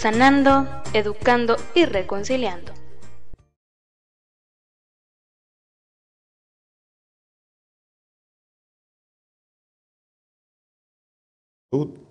sanando, 0.00 0.66
educando 0.94 1.56
y 1.74 1.84
reconciliando. 1.84 2.72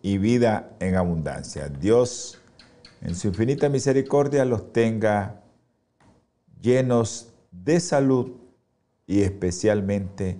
Y 0.03 0.19
vida 0.19 0.77
en 0.79 0.95
abundancia. 0.95 1.67
Dios, 1.67 2.39
en 3.01 3.15
su 3.15 3.29
infinita 3.29 3.69
misericordia, 3.69 4.45
los 4.45 4.71
tenga 4.71 5.41
llenos 6.61 7.33
de 7.51 7.79
salud 7.79 8.33
y 9.07 9.23
especialmente 9.23 10.37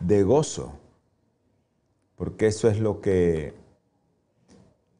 de 0.00 0.24
gozo, 0.24 0.72
porque 2.16 2.48
eso 2.48 2.68
es 2.68 2.80
lo 2.80 3.00
que 3.00 3.54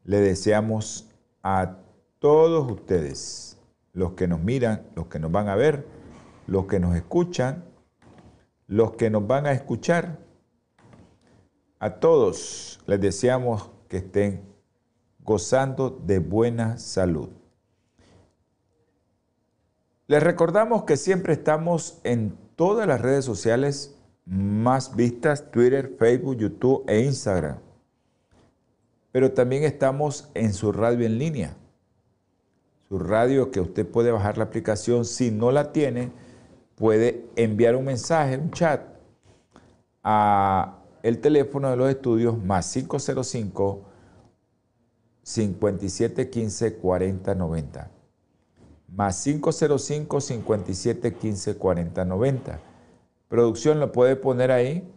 le 0.04 0.20
deseamos 0.20 1.08
a 1.42 1.76
todos 2.18 2.70
ustedes, 2.70 3.58
los 3.92 4.12
que 4.12 4.26
nos 4.26 4.40
miran, 4.40 4.82
los 4.94 5.06
que 5.06 5.18
nos 5.18 5.30
van 5.30 5.48
a 5.48 5.54
ver, 5.54 5.86
los 6.46 6.66
que 6.66 6.80
nos 6.80 6.96
escuchan, 6.96 7.64
los 8.66 8.92
que 8.92 9.10
nos 9.10 9.26
van 9.26 9.46
a 9.46 9.52
escuchar, 9.52 10.18
a 11.78 11.90
todos 12.00 12.80
les 12.86 13.00
deseamos 13.00 13.70
que 13.88 13.98
estén 13.98 14.42
gozando 15.22 15.90
de 15.90 16.18
buena 16.18 16.78
salud. 16.78 17.28
Les 20.08 20.22
recordamos 20.22 20.84
que 20.84 20.96
siempre 20.96 21.34
estamos 21.34 22.00
en 22.02 22.36
todas 22.56 22.88
las 22.88 23.00
redes 23.00 23.24
sociales 23.24 23.94
más 24.24 24.96
vistas, 24.96 25.50
Twitter, 25.50 25.94
Facebook, 25.98 26.36
YouTube 26.38 26.84
e 26.88 27.00
Instagram. 27.00 27.58
Pero 29.12 29.32
también 29.32 29.64
estamos 29.64 30.30
en 30.34 30.52
su 30.52 30.72
radio 30.72 31.06
en 31.06 31.18
línea 31.18 31.56
su 32.88 32.98
radio 32.98 33.50
que 33.50 33.60
usted 33.60 33.86
puede 33.86 34.10
bajar 34.10 34.38
la 34.38 34.44
aplicación. 34.44 35.04
Si 35.04 35.30
no 35.30 35.50
la 35.50 35.72
tiene, 35.72 36.10
puede 36.74 37.26
enviar 37.36 37.76
un 37.76 37.84
mensaje, 37.84 38.38
un 38.38 38.50
chat 38.50 38.82
a 40.02 40.78
el 41.02 41.20
teléfono 41.20 41.70
de 41.70 41.76
los 41.76 41.90
estudios 41.90 42.42
más 42.42 42.72
505 42.72 43.84
5715 45.22 46.76
4090. 46.76 47.90
Más 48.88 49.22
505 49.22 50.20
5715 50.20 51.56
4090. 51.56 52.60
Producción 53.28 53.80
lo 53.80 53.92
puede 53.92 54.16
poner 54.16 54.50
ahí. 54.50 54.90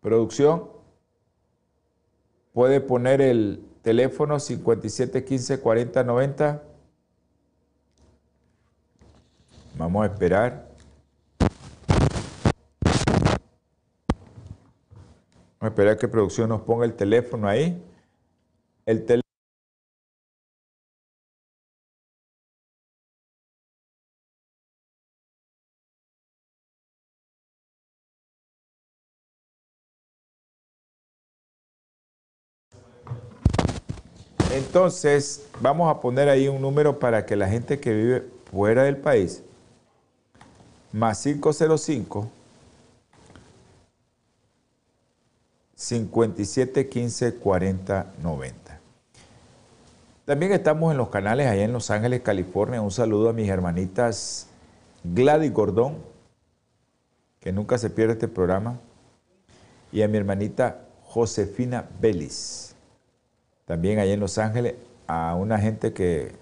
Producción 0.00 0.70
puede 2.54 2.80
poner 2.80 3.20
el 3.20 3.62
Teléfono 3.82 4.38
5715 4.38 5.58
4090. 5.60 6.62
Vamos 9.74 10.04
a 10.04 10.06
esperar. 10.06 10.68
Vamos 15.58 15.62
a 15.62 15.66
esperar 15.66 15.98
que 15.98 16.06
producción 16.06 16.48
nos 16.48 16.60
ponga 16.62 16.84
el 16.84 16.94
teléfono 16.94 17.48
ahí. 17.48 17.82
El 18.86 19.04
teléfono 19.04 19.21
Entonces, 34.72 35.44
vamos 35.60 35.94
a 35.94 36.00
poner 36.00 36.30
ahí 36.30 36.48
un 36.48 36.62
número 36.62 36.98
para 36.98 37.26
que 37.26 37.36
la 37.36 37.46
gente 37.46 37.78
que 37.78 37.92
vive 37.92 38.26
fuera 38.50 38.84
del 38.84 38.96
país, 38.96 39.42
más 40.92 41.22
505 41.22 42.30
57 45.74 46.88
15 46.88 47.34
40 47.34 48.14
90. 48.22 48.80
También 50.24 50.52
estamos 50.52 50.90
en 50.90 50.96
los 50.96 51.10
canales 51.10 51.48
allá 51.48 51.64
en 51.64 51.74
Los 51.74 51.90
Ángeles, 51.90 52.22
California. 52.22 52.80
Un 52.80 52.90
saludo 52.90 53.28
a 53.28 53.34
mis 53.34 53.50
hermanitas 53.50 54.46
Gladys 55.04 55.52
Gordón, 55.52 55.98
que 57.40 57.52
nunca 57.52 57.76
se 57.76 57.90
pierde 57.90 58.14
este 58.14 58.28
programa, 58.28 58.78
y 59.92 60.00
a 60.00 60.08
mi 60.08 60.16
hermanita 60.16 60.86
Josefina 61.04 61.84
Belis 62.00 62.71
también 63.72 63.98
allá 63.98 64.12
en 64.12 64.20
Los 64.20 64.36
Ángeles 64.36 64.74
a 65.06 65.34
una 65.34 65.56
gente 65.58 65.94
que, 65.94 66.32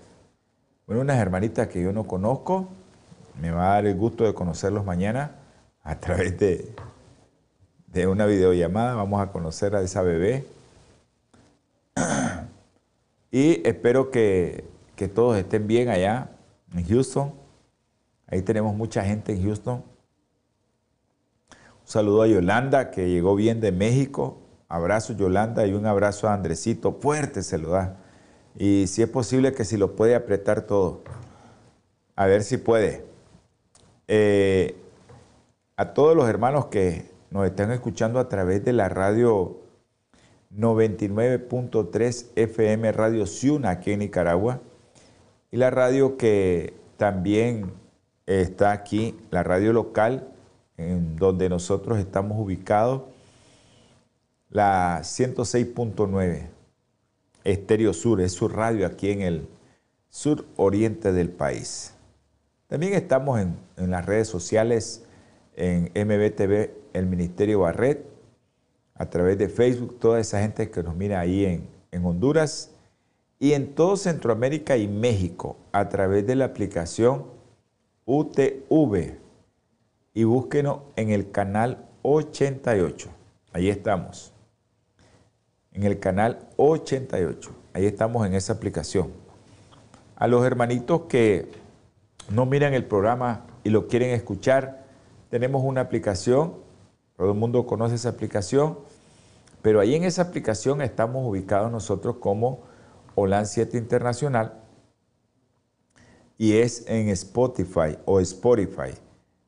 bueno, 0.85 1.03
unas 1.03 1.17
hermanitas 1.17 1.69
que 1.69 1.81
yo 1.81 1.93
no 1.93 2.03
conozco. 2.03 2.67
Me 3.41 3.53
va 3.53 3.71
a 3.71 3.75
dar 3.75 3.87
el 3.87 3.97
gusto 3.97 4.25
de 4.25 4.35
conocerlos 4.35 4.85
mañana 4.85 5.37
a 5.85 6.01
través 6.01 6.37
de, 6.41 6.75
de 7.87 8.09
una 8.09 8.27
videollamada. 8.27 8.97
Vamos 8.97 9.23
a 9.23 9.31
conocer 9.31 9.77
a 9.77 9.83
esa 9.83 10.03
bebé. 10.03 10.45
Y 13.31 13.65
espero 13.65 14.11
que, 14.11 14.65
que 14.97 15.07
todos 15.07 15.37
estén 15.37 15.69
bien 15.69 15.89
allá 15.89 16.33
en 16.75 16.85
Houston. 16.85 17.33
Ahí 18.27 18.43
tenemos 18.43 18.75
mucha 18.75 19.05
gente 19.05 19.33
en 19.33 19.45
Houston. 19.45 19.85
Un 21.47 21.87
saludo 21.87 22.23
a 22.23 22.27
Yolanda, 22.27 22.91
que 22.91 23.09
llegó 23.09 23.37
bien 23.37 23.61
de 23.61 23.71
México. 23.71 24.41
Abrazo 24.71 25.15
Yolanda 25.15 25.67
y 25.67 25.73
un 25.73 25.85
abrazo 25.85 26.29
a 26.29 26.33
Andresito. 26.33 26.93
Fuerte 26.93 27.43
se 27.43 27.59
lo 27.59 27.71
da. 27.71 27.97
Y 28.57 28.87
si 28.87 29.03
es 29.03 29.09
posible 29.09 29.53
que 29.53 29.65
si 29.65 29.77
lo 29.77 29.97
puede 29.97 30.15
apretar 30.15 30.63
todo. 30.63 31.03
A 32.15 32.27
ver 32.27 32.45
si 32.45 32.57
puede. 32.57 33.05
Eh, 34.07 34.77
a 35.77 35.93
todos 35.93 36.17
los 36.17 36.29
hermanos 36.29 36.67
que 36.67 37.11
nos 37.31 37.47
están 37.47 37.73
escuchando 37.73 38.21
a 38.21 38.29
través 38.29 38.65
de 38.65 38.73
la 38.73 38.89
radio 38.89 39.59
99.3 40.57 42.27
FM 42.37 42.93
Radio 42.93 43.27
Ciuna 43.27 43.71
aquí 43.71 43.91
en 43.91 43.99
Nicaragua. 43.99 44.61
Y 45.51 45.57
la 45.57 45.71
radio 45.71 46.17
que 46.17 46.75
también 46.97 47.73
está 48.27 48.71
aquí, 48.71 49.19
la 49.33 49.43
radio 49.43 49.73
local, 49.73 50.29
en 50.77 51.17
donde 51.17 51.49
nosotros 51.49 51.99
estamos 51.99 52.39
ubicados 52.39 53.03
la 54.51 55.01
106.9 55.03 56.49
Estéreo 57.45 57.93
Sur, 57.95 58.21
es 58.21 58.33
su 58.33 58.49
radio 58.49 58.87
aquí 58.87 59.11
en 59.11 59.23
el 59.23 59.49
sur 60.09 60.45
oriente 60.57 61.13
del 61.13 61.31
país. 61.31 61.95
También 62.67 62.95
estamos 62.95 63.41
en, 63.41 63.91
las 63.91 64.05
redes 64.05 64.29
sociales, 64.29 65.05
en 65.57 65.85
MBTV, 65.95 66.71
el 66.93 67.07
Ministerio 67.07 67.61
Barret, 67.61 68.05
a 68.95 69.09
través 69.09 69.39
de 69.39 69.49
Facebook, 69.49 69.99
toda 69.99 70.21
esa 70.21 70.41
gente 70.41 70.71
que 70.71 70.83
nos 70.83 70.97
mira 70.97 71.21
ahí 71.21 71.47
en, 71.47 71.69
en 71.91 72.05
Honduras 72.05 72.73
y 73.39 73.53
en 73.53 73.75
todo 73.75 73.97
Centroamérica 73.97 74.77
y 74.77 74.87
México 74.89 75.57
a 75.73 75.89
través 75.89 76.27
de 76.27 76.35
la 76.35 76.47
aplicación 76.47 77.25
UTV 78.05 79.15
y 80.13 80.25
búsquenos 80.25 80.81
en 80.97 81.11
el 81.11 81.31
canal 81.31 81.89
88. 82.03 83.09
Ahí 83.53 83.71
estamos 83.71 84.33
en 85.73 85.85
el 85.85 85.99
canal 85.99 86.49
88. 86.57 87.51
Ahí 87.73 87.87
estamos 87.87 88.27
en 88.27 88.35
esa 88.35 88.55
aplicación. 88.55 89.13
A 90.17 90.27
los 90.27 90.45
hermanitos 90.45 91.03
que 91.03 91.51
no 92.31 92.47
miran 92.47 92.75
el 92.75 92.85
programa 92.85 93.47
y 93.65 93.71
lo 93.71 93.89
quieren 93.89 94.11
escuchar, 94.11 94.85
tenemos 95.31 95.63
una 95.65 95.83
aplicación. 95.83 96.55
Todo 97.17 97.33
el 97.33 97.39
mundo 97.39 97.67
conoce 97.67 97.95
esa 97.95 98.11
aplicación. 98.11 98.79
Pero 99.63 99.81
ahí 99.81 99.95
en 99.95 100.05
esa 100.05 100.23
aplicación 100.23 100.81
estamos 100.81 101.27
ubicados 101.27 101.71
nosotros 101.71 102.17
como 102.17 102.61
OLAN 103.15 103.47
7 103.47 103.77
Internacional 103.77 104.55
y 106.39 106.57
es 106.57 106.87
en 106.89 107.11
Spotify 107.11 107.99
o 108.07 108.19
Spotify. 108.21 108.95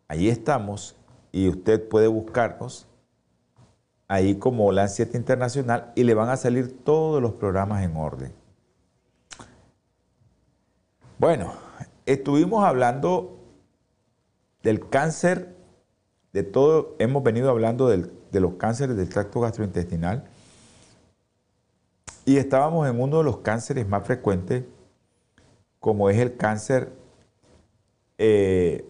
Ahí 0.08 0.28
estamos 0.28 0.94
y 1.32 1.48
usted 1.48 1.88
puede 1.88 2.06
buscarnos 2.06 2.86
ahí 4.12 4.34
como 4.34 4.72
la 4.72 4.88
7 4.88 5.16
Internacional 5.16 5.90
y 5.94 6.04
le 6.04 6.12
van 6.12 6.28
a 6.28 6.36
salir 6.36 6.84
todos 6.84 7.22
los 7.22 7.32
programas 7.32 7.82
en 7.82 7.96
orden. 7.96 8.34
Bueno, 11.18 11.54
estuvimos 12.04 12.62
hablando 12.62 13.38
del 14.62 14.86
cáncer, 14.90 15.56
de 16.34 16.42
todo, 16.42 16.94
hemos 16.98 17.22
venido 17.22 17.48
hablando 17.48 17.88
de 17.88 18.40
los 18.40 18.54
cánceres 18.56 18.98
del 18.98 19.08
tracto 19.08 19.40
gastrointestinal 19.40 20.24
y 22.26 22.36
estábamos 22.36 22.86
en 22.86 23.00
uno 23.00 23.18
de 23.18 23.24
los 23.24 23.38
cánceres 23.38 23.88
más 23.88 24.06
frecuentes, 24.06 24.64
como 25.80 26.10
es 26.10 26.18
el 26.18 26.36
cáncer 26.36 26.92
eh, 28.18 28.84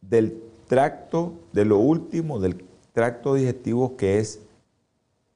del 0.00 0.42
tracto, 0.66 1.34
de 1.52 1.66
lo 1.66 1.76
último 1.76 2.40
del 2.40 2.67
tracto 2.98 3.34
digestivo 3.34 3.96
que 3.96 4.18
es 4.18 4.40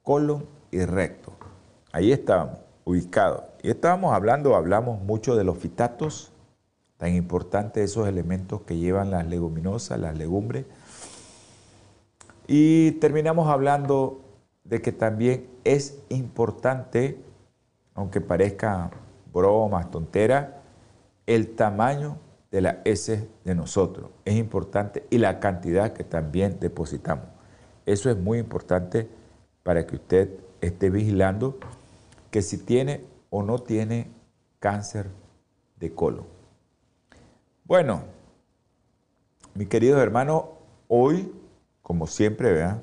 colon 0.01 0.45
y 0.69 0.83
recto. 0.83 1.31
Ahí 1.93 2.11
estábamos, 2.11 2.57
ubicados. 2.83 3.43
Y 3.61 3.69
estábamos 3.69 4.13
hablando, 4.13 4.57
hablamos 4.57 5.01
mucho 5.01 5.37
de 5.37 5.45
los 5.45 5.57
fitatos, 5.59 6.33
tan 6.97 7.15
importantes 7.15 7.91
esos 7.91 8.05
elementos 8.09 8.63
que 8.63 8.75
llevan 8.75 9.11
las 9.11 9.27
leguminosas, 9.27 9.97
las 9.97 10.17
legumbres. 10.17 10.65
Y 12.47 12.91
terminamos 12.99 13.47
hablando 13.47 14.19
de 14.65 14.81
que 14.81 14.91
también 14.91 15.47
es 15.63 15.99
importante, 16.09 17.17
aunque 17.95 18.19
parezca 18.19 18.91
bromas, 19.31 19.89
tontera, 19.89 20.63
el 21.27 21.55
tamaño 21.55 22.17
de 22.51 22.59
la 22.59 22.81
S 22.83 23.25
de 23.45 23.55
nosotros. 23.55 24.09
Es 24.25 24.35
importante 24.35 25.07
y 25.09 25.17
la 25.17 25.39
cantidad 25.39 25.93
que 25.93 26.03
también 26.03 26.57
depositamos. 26.59 27.32
Eso 27.85 28.09
es 28.09 28.17
muy 28.17 28.39
importante 28.39 29.09
para 29.63 29.85
que 29.85 29.95
usted 29.95 30.29
esté 30.61 30.89
vigilando 30.89 31.57
que 32.31 32.41
si 32.41 32.57
tiene 32.57 33.05
o 33.29 33.43
no 33.43 33.59
tiene 33.59 34.07
cáncer 34.59 35.09
de 35.79 35.93
colon. 35.93 36.25
Bueno, 37.65 38.03
mi 39.53 39.65
querido 39.65 40.01
hermano, 40.01 40.49
hoy, 40.87 41.33
como 41.81 42.07
siempre, 42.07 42.53
vean, 42.53 42.81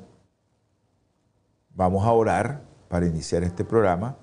vamos 1.75 2.05
a 2.05 2.13
orar 2.13 2.63
para 2.89 3.07
iniciar 3.07 3.43
este 3.43 3.65
programa. 3.65 4.17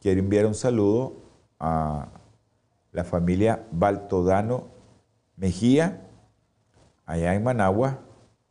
Quiero 0.00 0.20
enviar 0.20 0.46
un 0.46 0.54
saludo 0.54 1.14
a 1.58 2.08
la 2.92 3.04
familia 3.04 3.66
Baltodano 3.70 4.68
Mejía, 5.36 6.06
allá 7.06 7.34
en 7.34 7.42
Managua, 7.42 8.00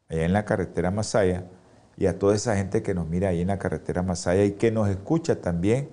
allá 0.10 0.26
en 0.26 0.34
la 0.34 0.46
carretera 0.46 0.92
Masaya, 0.92 1.46
y 1.98 2.08
a 2.08 2.18
toda 2.18 2.36
esa 2.36 2.56
gente 2.56 2.82
que 2.82 2.94
nos 2.94 3.08
mira 3.08 3.30
ahí 3.30 3.42
en 3.42 3.48
la 3.48 3.60
carretera 3.60 4.02
Masaya 4.04 4.46
y 4.46 4.54
que 4.54 4.72
nos 4.72 4.90
escucha 4.90 5.42
también 5.42 5.90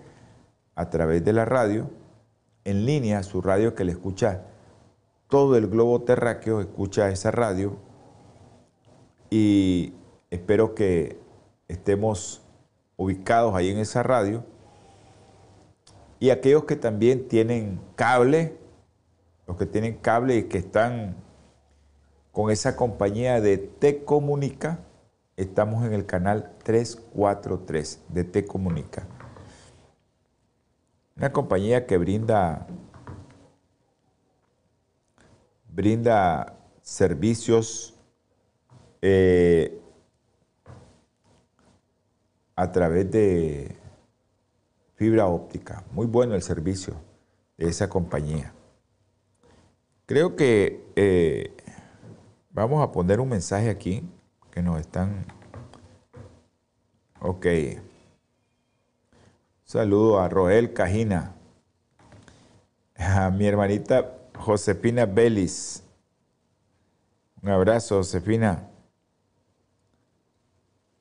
a 0.74 0.90
través 0.90 1.24
de 1.24 1.32
la 1.32 1.44
radio, 1.44 1.90
en 2.64 2.86
línea, 2.86 3.22
su 3.22 3.40
radio 3.42 3.74
que 3.74 3.84
le 3.84 3.92
escucha 3.92 4.42
todo 5.28 5.56
el 5.56 5.66
globo 5.66 6.02
terráqueo, 6.02 6.60
escucha 6.60 7.08
esa 7.10 7.30
radio, 7.30 7.76
y 9.30 9.94
espero 10.30 10.74
que 10.74 11.18
estemos 11.68 12.42
ubicados 12.96 13.54
ahí 13.54 13.70
en 13.70 13.78
esa 13.78 14.02
radio. 14.02 14.44
Y 16.18 16.30
aquellos 16.30 16.64
que 16.64 16.76
también 16.76 17.28
tienen 17.28 17.80
cable, 17.94 18.56
los 19.46 19.56
que 19.56 19.66
tienen 19.66 19.96
cable 19.98 20.36
y 20.36 20.42
que 20.44 20.58
están 20.58 21.16
con 22.36 22.50
esa 22.50 22.76
compañía 22.76 23.40
de 23.40 23.56
T 23.56 24.04
Comunica, 24.04 24.80
estamos 25.38 25.86
en 25.86 25.94
el 25.94 26.04
canal 26.04 26.52
343 26.64 28.02
de 28.10 28.24
T 28.24 28.44
Comunica. 28.44 29.06
Una 31.16 31.32
compañía 31.32 31.86
que 31.86 31.96
brinda 31.96 32.66
brinda 35.72 36.58
servicios 36.82 37.94
eh, 39.00 39.80
a 42.54 42.70
través 42.70 43.10
de 43.10 43.78
fibra 44.96 45.26
óptica. 45.26 45.84
Muy 45.90 46.04
bueno 46.04 46.34
el 46.34 46.42
servicio 46.42 46.96
de 47.56 47.70
esa 47.70 47.88
compañía. 47.88 48.52
Creo 50.04 50.36
que 50.36 50.84
eh, 50.96 51.56
vamos 52.56 52.82
a 52.82 52.90
poner 52.90 53.20
un 53.20 53.28
mensaje 53.28 53.68
aquí 53.68 54.02
que 54.50 54.62
nos 54.62 54.80
están... 54.80 55.26
Ok. 57.20 57.46
Saludo 59.64 60.20
a 60.20 60.28
Roel 60.28 60.72
Cajina, 60.72 61.34
a 62.96 63.30
mi 63.30 63.46
hermanita 63.46 64.16
Josefina 64.38 65.06
Belis. 65.06 65.82
Un 67.42 67.50
abrazo, 67.50 67.96
Josefina. 67.96 68.68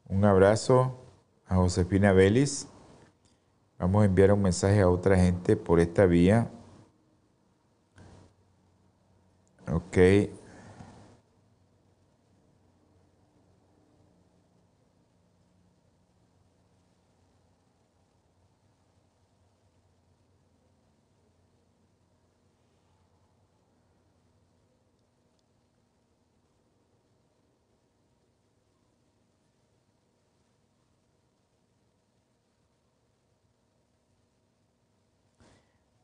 Un 0.10 0.25
abrazo 0.25 1.00
a 1.48 1.56
Josefina 1.56 2.12
Belis. 2.12 2.68
Vamos 3.78 4.01
a 4.01 4.06
enviar 4.06 4.34
un 4.34 4.42
mensaje 4.42 4.81
a 4.81 4.90
otra 4.90 5.16
gente 5.16 5.56
por 5.56 5.80
esta 5.80 6.06
vía. 6.06 6.50
Ok. 9.72 9.98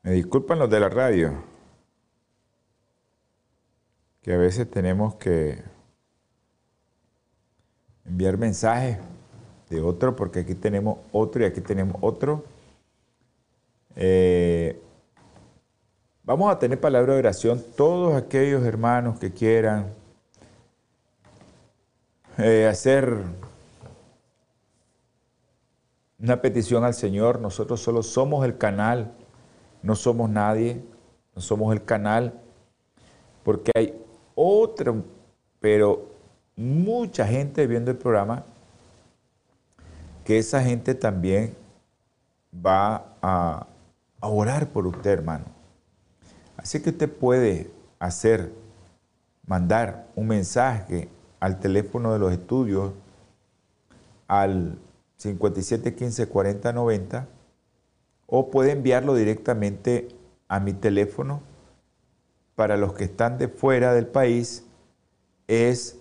Me 0.03 0.13
disculpan 0.13 0.57
los 0.57 0.69
de 0.69 0.79
la 0.79 0.89
radio, 0.89 1.43
que 4.23 4.33
a 4.33 4.37
veces 4.37 4.69
tenemos 4.69 5.13
que 5.15 5.63
enviar 8.05 8.35
mensajes 8.37 8.97
de 9.69 9.79
otro, 9.79 10.15
porque 10.15 10.39
aquí 10.39 10.55
tenemos 10.55 10.97
otro 11.11 11.43
y 11.43 11.45
aquí 11.45 11.61
tenemos 11.61 11.97
otro. 12.01 12.43
Eh, 13.95 14.81
vamos 16.23 16.51
a 16.51 16.57
tener 16.57 16.81
palabra 16.81 17.13
de 17.13 17.19
oración 17.19 17.63
todos 17.77 18.15
aquellos 18.15 18.63
hermanos 18.63 19.19
que 19.19 19.31
quieran 19.31 19.93
eh, 22.39 22.65
hacer 22.67 23.17
una 26.17 26.41
petición 26.41 26.83
al 26.85 26.95
Señor. 26.95 27.39
Nosotros 27.39 27.79
solo 27.79 28.01
somos 28.01 28.43
el 28.45 28.57
canal 28.57 29.13
no 29.81 29.95
somos 29.95 30.29
nadie, 30.29 30.83
no 31.35 31.41
somos 31.41 31.73
el 31.73 31.83
canal, 31.83 32.39
porque 33.43 33.71
hay 33.75 33.99
otra, 34.35 34.93
pero 35.59 36.09
mucha 36.55 37.25
gente 37.25 37.65
viendo 37.67 37.91
el 37.91 37.97
programa, 37.97 38.43
que 40.23 40.37
esa 40.37 40.61
gente 40.61 40.93
también 40.93 41.55
va 42.53 43.15
a, 43.21 43.67
a 44.19 44.27
orar 44.27 44.69
por 44.69 44.85
usted, 44.85 45.09
hermano. 45.09 45.45
Así 46.57 46.81
que 46.81 46.91
usted 46.91 47.11
puede 47.11 47.71
hacer, 47.97 48.51
mandar 49.47 50.07
un 50.15 50.27
mensaje 50.27 51.09
al 51.39 51.59
teléfono 51.59 52.13
de 52.13 52.19
los 52.19 52.31
estudios 52.31 52.93
al 54.27 54.77
5715 55.17 56.27
4090 56.27 57.27
o 58.33 58.49
puede 58.49 58.71
enviarlo 58.71 59.13
directamente 59.13 60.07
a 60.47 60.61
mi 60.61 60.71
teléfono. 60.71 61.41
Para 62.55 62.77
los 62.77 62.93
que 62.93 63.03
están 63.03 63.37
de 63.37 63.49
fuera 63.49 63.93
del 63.93 64.07
país 64.07 64.63
es 65.47 65.97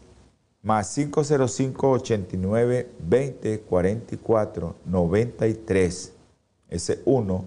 más 0.62 0.94
505 0.94 1.90
89 1.90 2.90
20 3.00 3.60
44 3.62 4.76
93, 4.84 6.12
ese 6.68 7.02
1, 7.04 7.44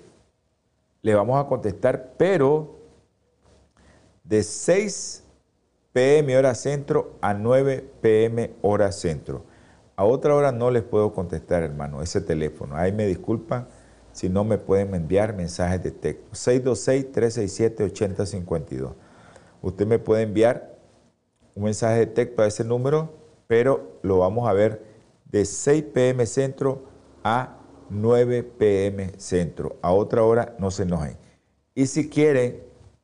le 1.01 1.15
vamos 1.15 1.43
a 1.43 1.47
contestar, 1.47 2.11
pero 2.17 2.75
de 4.23 4.43
6 4.43 5.23
pm 5.93 6.37
hora 6.37 6.53
centro 6.53 7.15
a 7.21 7.33
9 7.33 7.89
pm 8.01 8.51
hora 8.61 8.91
centro. 8.91 9.43
A 9.95 10.03
otra 10.03 10.35
hora 10.35 10.51
no 10.51 10.69
les 10.69 10.83
puedo 10.83 11.13
contestar, 11.13 11.63
hermano, 11.63 12.01
ese 12.01 12.19
teléfono. 12.19 12.75
Ahí 12.75 12.91
me 12.91 13.07
disculpan 13.07 13.69
si 14.11 14.27
no 14.27 14.43
me 14.43 14.57
pueden 14.57 14.93
enviar 14.93 15.33
mensajes 15.33 15.81
de 15.81 15.91
texto. 15.91 16.25
626-367-8052. 16.33 18.91
Usted 19.61 19.87
me 19.87 19.99
puede 19.99 20.23
enviar 20.23 20.74
un 21.55 21.63
mensaje 21.63 21.99
de 21.99 22.05
texto 22.07 22.43
a 22.43 22.47
ese 22.47 22.63
número, 22.63 23.13
pero 23.47 23.99
lo 24.03 24.19
vamos 24.19 24.47
a 24.47 24.53
ver 24.53 24.83
de 25.31 25.45
6 25.45 25.83
pm 25.93 26.25
centro 26.25 26.83
a 27.23 27.57
9 27.89 28.43
pm 28.43 29.11
centro. 29.17 29.77
A 29.81 29.91
otra 29.91 30.23
hora 30.23 30.55
no 30.59 30.69
se 30.69 30.83
enojen. 30.83 31.17
Y 31.73 31.87
si 31.87 32.09
quieren 32.09 32.61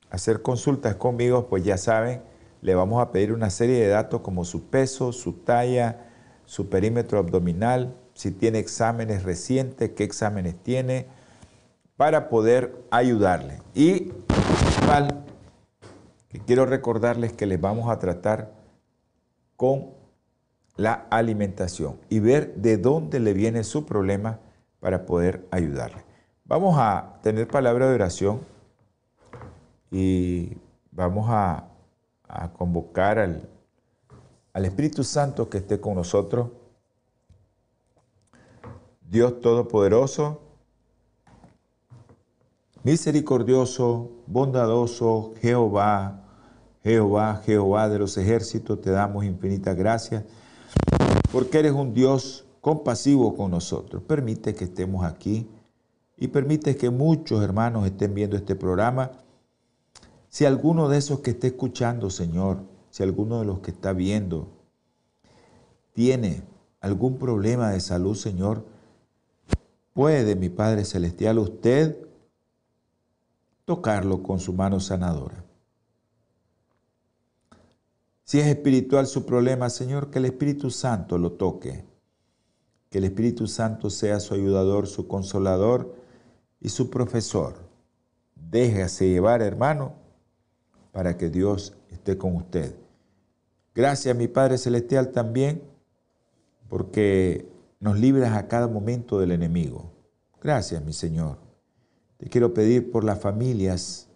hacer 0.10 0.41
consultas 0.41 0.96
conmigo, 0.96 1.48
pues 1.48 1.63
ya 1.63 1.77
saben, 1.77 2.22
le 2.62 2.75
vamos 2.75 3.01
a 3.01 3.12
pedir 3.12 3.34
una 3.34 3.50
serie 3.50 3.79
de 3.79 3.88
datos 3.88 4.22
como 4.22 4.46
su 4.46 4.65
peso, 4.65 5.12
su 5.13 5.34
talla, 5.34 6.05
su 6.46 6.70
perímetro 6.70 7.17
abdominal, 7.17 7.96
si 8.13 8.31
tiene 8.31 8.60
exámenes 8.60 9.24
recientes, 9.24 9.91
qué 9.91 10.03
exámenes 10.03 10.55
tiene, 10.62 11.08
para 11.96 12.29
poder 12.29 12.84
ayudarle. 12.91 13.60
Y 13.74 14.12
quiero 16.40 16.66
recordarles 16.66 17.34
que 17.34 17.46
les 17.46 17.60
vamos 17.60 17.90
a 17.90 18.00
tratar 18.00 18.54
con 19.56 19.92
la 20.78 21.06
alimentación 21.10 22.00
y 22.10 22.20
ver 22.20 22.56
de 22.56 22.78
dónde 22.78 23.20
le 23.20 23.34
viene 23.34 23.64
su 23.64 23.86
problema 23.86 24.40
para 24.80 25.06
poder 25.06 25.48
ayudarle. 25.52 26.04
Vamos 26.46 26.76
a 26.78 27.20
tener 27.22 27.48
palabra 27.48 27.88
de 27.88 27.96
oración 27.96 28.42
y 29.92 30.58
vamos 30.92 31.28
a, 31.30 31.68
convocar 32.58 33.20
al, 33.20 33.50
al 34.54 34.66
Espíritu 34.66 35.04
Santo 35.04 35.50
que 35.50 35.58
esté 35.58 35.82
con 35.82 35.96
nosotros. 35.96 36.50
Dios 39.02 39.42
Todopoderoso, 39.42 40.40
misericordioso, 42.84 44.12
bondadoso, 44.28 45.34
Jehová, 45.42 46.24
Jehová, 46.84 47.42
Jehová 47.46 47.90
de 47.90 48.00
los 48.00 48.18
ejércitos, 48.18 48.82
te 48.82 48.92
damos 48.92 49.24
infinitas 49.26 49.76
gracias 49.76 50.24
porque 51.32 51.60
eres 51.60 51.72
un 51.72 51.94
Dios 51.94 52.46
compasivo 52.60 53.36
con 53.36 53.52
nosotros. 53.52 54.04
Permite 54.04 54.56
que 54.56 54.66
estemos 54.66 55.06
aquí 55.06 55.48
y 56.18 56.28
permite 56.28 56.76
que 56.76 56.90
muchos 56.90 57.44
hermanos 57.44 57.86
estén 57.86 58.14
viendo 58.14 58.36
este 58.36 58.56
programa 58.56 59.12
si 60.32 60.46
alguno 60.46 60.88
de 60.88 60.98
esos 60.98 61.20
que 61.20 61.32
esté 61.32 61.48
escuchando, 61.48 62.10
Señor, 62.10 62.64
si 62.90 63.04
alguno 63.04 63.40
de 63.40 63.46
los 63.46 63.60
que 63.60 63.72
está 63.72 63.92
viendo 63.92 64.48
tiene 65.94 66.44
algún 66.80 67.18
problema 67.18 67.72
de 67.72 67.82
salud, 67.82 68.16
Señor, 68.16 68.66
puede, 69.94 70.38
mi 70.38 70.48
Padre 70.48 70.86
Celestial, 70.86 71.38
usted 71.38 72.08
tocarlo 73.72 74.22
con 74.22 74.38
su 74.38 74.51
mano 74.51 74.82
sanadora. 74.82 75.46
Si 78.25 78.38
es 78.38 78.48
espiritual 78.48 79.08
su 79.08 79.25
problema, 79.25 79.70
Señor, 79.70 80.10
que 80.10 80.20
el 80.20 80.25
Espíritu 80.25 80.70
Santo 80.70 81.18
lo 81.18 81.32
toque. 81.32 81.86
Que 82.90 82.98
el 82.98 83.06
Espíritu 83.06 83.48
Santo 83.48 83.90
sea 83.90 84.20
su 84.20 84.34
ayudador, 84.34 84.88
su 84.88 85.08
consolador 85.08 85.96
y 86.60 86.68
su 86.68 86.90
profesor. 86.90 87.56
Déjase 88.36 89.08
llevar, 89.08 89.42
hermano, 89.42 89.94
para 90.92 91.16
que 91.16 91.30
Dios 91.30 91.74
esté 91.92 92.18
con 92.18 92.36
usted. 92.36 92.75
Gracias, 93.74 94.13
mi 94.18 94.28
Padre 94.28 94.58
Celestial, 94.58 95.13
también, 95.13 95.63
porque 96.68 97.48
nos 97.80 97.98
libras 97.98 98.36
a 98.36 98.50
cada 98.50 98.68
momento 98.68 99.18
del 99.18 99.32
enemigo. 99.32 99.94
Gracias, 100.42 100.84
mi 100.84 100.92
Señor. 100.92 101.50
Te 102.22 102.30
quiero 102.30 102.54
pedir 102.54 102.92
por 102.92 103.04
las 103.04 103.20
familias 103.20 104.08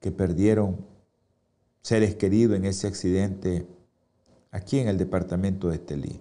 que 0.00 0.12
perdieron 0.12 0.84
seres 1.80 2.14
queridos 2.14 2.58
en 2.58 2.66
ese 2.66 2.86
accidente 2.86 3.66
aquí 4.50 4.80
en 4.80 4.88
el 4.88 4.98
departamento 4.98 5.68
de 5.70 5.76
Estelí. 5.76 6.20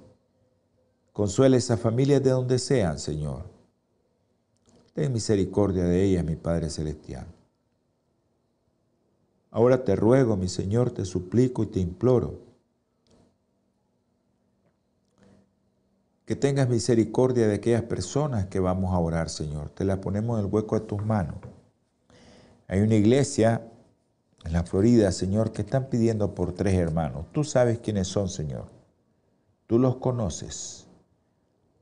Consuela 1.11 1.57
esas 1.57 1.81
familias 1.81 2.23
de 2.23 2.29
donde 2.29 2.59
sean, 2.59 2.97
Señor. 2.97 3.43
Ten 4.93 5.11
misericordia 5.11 5.83
de 5.83 6.01
ellas, 6.01 6.23
mi 6.23 6.37
Padre 6.37 6.69
Celestial. 6.69 7.27
Ahora 9.51 9.83
te 9.83 9.97
ruego, 9.97 10.37
mi 10.37 10.47
Señor, 10.47 10.91
te 10.91 11.03
suplico 11.03 11.63
y 11.63 11.67
te 11.67 11.81
imploro 11.81 12.39
que 16.25 16.35
tengas 16.35 16.69
misericordia 16.69 17.47
de 17.47 17.55
aquellas 17.55 17.83
personas 17.83 18.47
que 18.47 18.59
vamos 18.59 18.93
a 18.93 18.99
orar, 18.99 19.29
Señor. 19.29 19.69
Te 19.69 19.83
las 19.83 19.99
ponemos 19.99 20.39
en 20.39 20.45
el 20.45 20.51
hueco 20.51 20.79
de 20.79 20.85
tus 20.85 21.03
manos. 21.05 21.35
Hay 22.67 22.79
una 22.79 22.95
iglesia 22.95 23.61
en 24.45 24.53
la 24.53 24.63
Florida, 24.63 25.11
Señor, 25.11 25.51
que 25.51 25.61
están 25.63 25.89
pidiendo 25.89 26.33
por 26.33 26.53
tres 26.53 26.75
hermanos. 26.75 27.25
Tú 27.31 27.43
sabes 27.43 27.79
quiénes 27.79 28.07
son, 28.07 28.29
Señor. 28.29 28.65
Tú 29.67 29.79
los 29.79 29.97
conoces. 29.97 30.87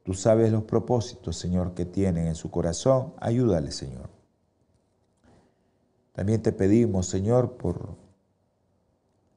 Tú 0.03 0.13
sabes 0.15 0.51
los 0.51 0.63
propósitos, 0.63 1.37
Señor, 1.37 1.73
que 1.75 1.85
tienen 1.85 2.27
en 2.27 2.35
su 2.35 2.49
corazón. 2.49 3.13
Ayúdale, 3.19 3.71
Señor. 3.71 4.09
También 6.13 6.41
te 6.41 6.51
pedimos, 6.51 7.07
Señor, 7.07 7.53
por 7.53 7.95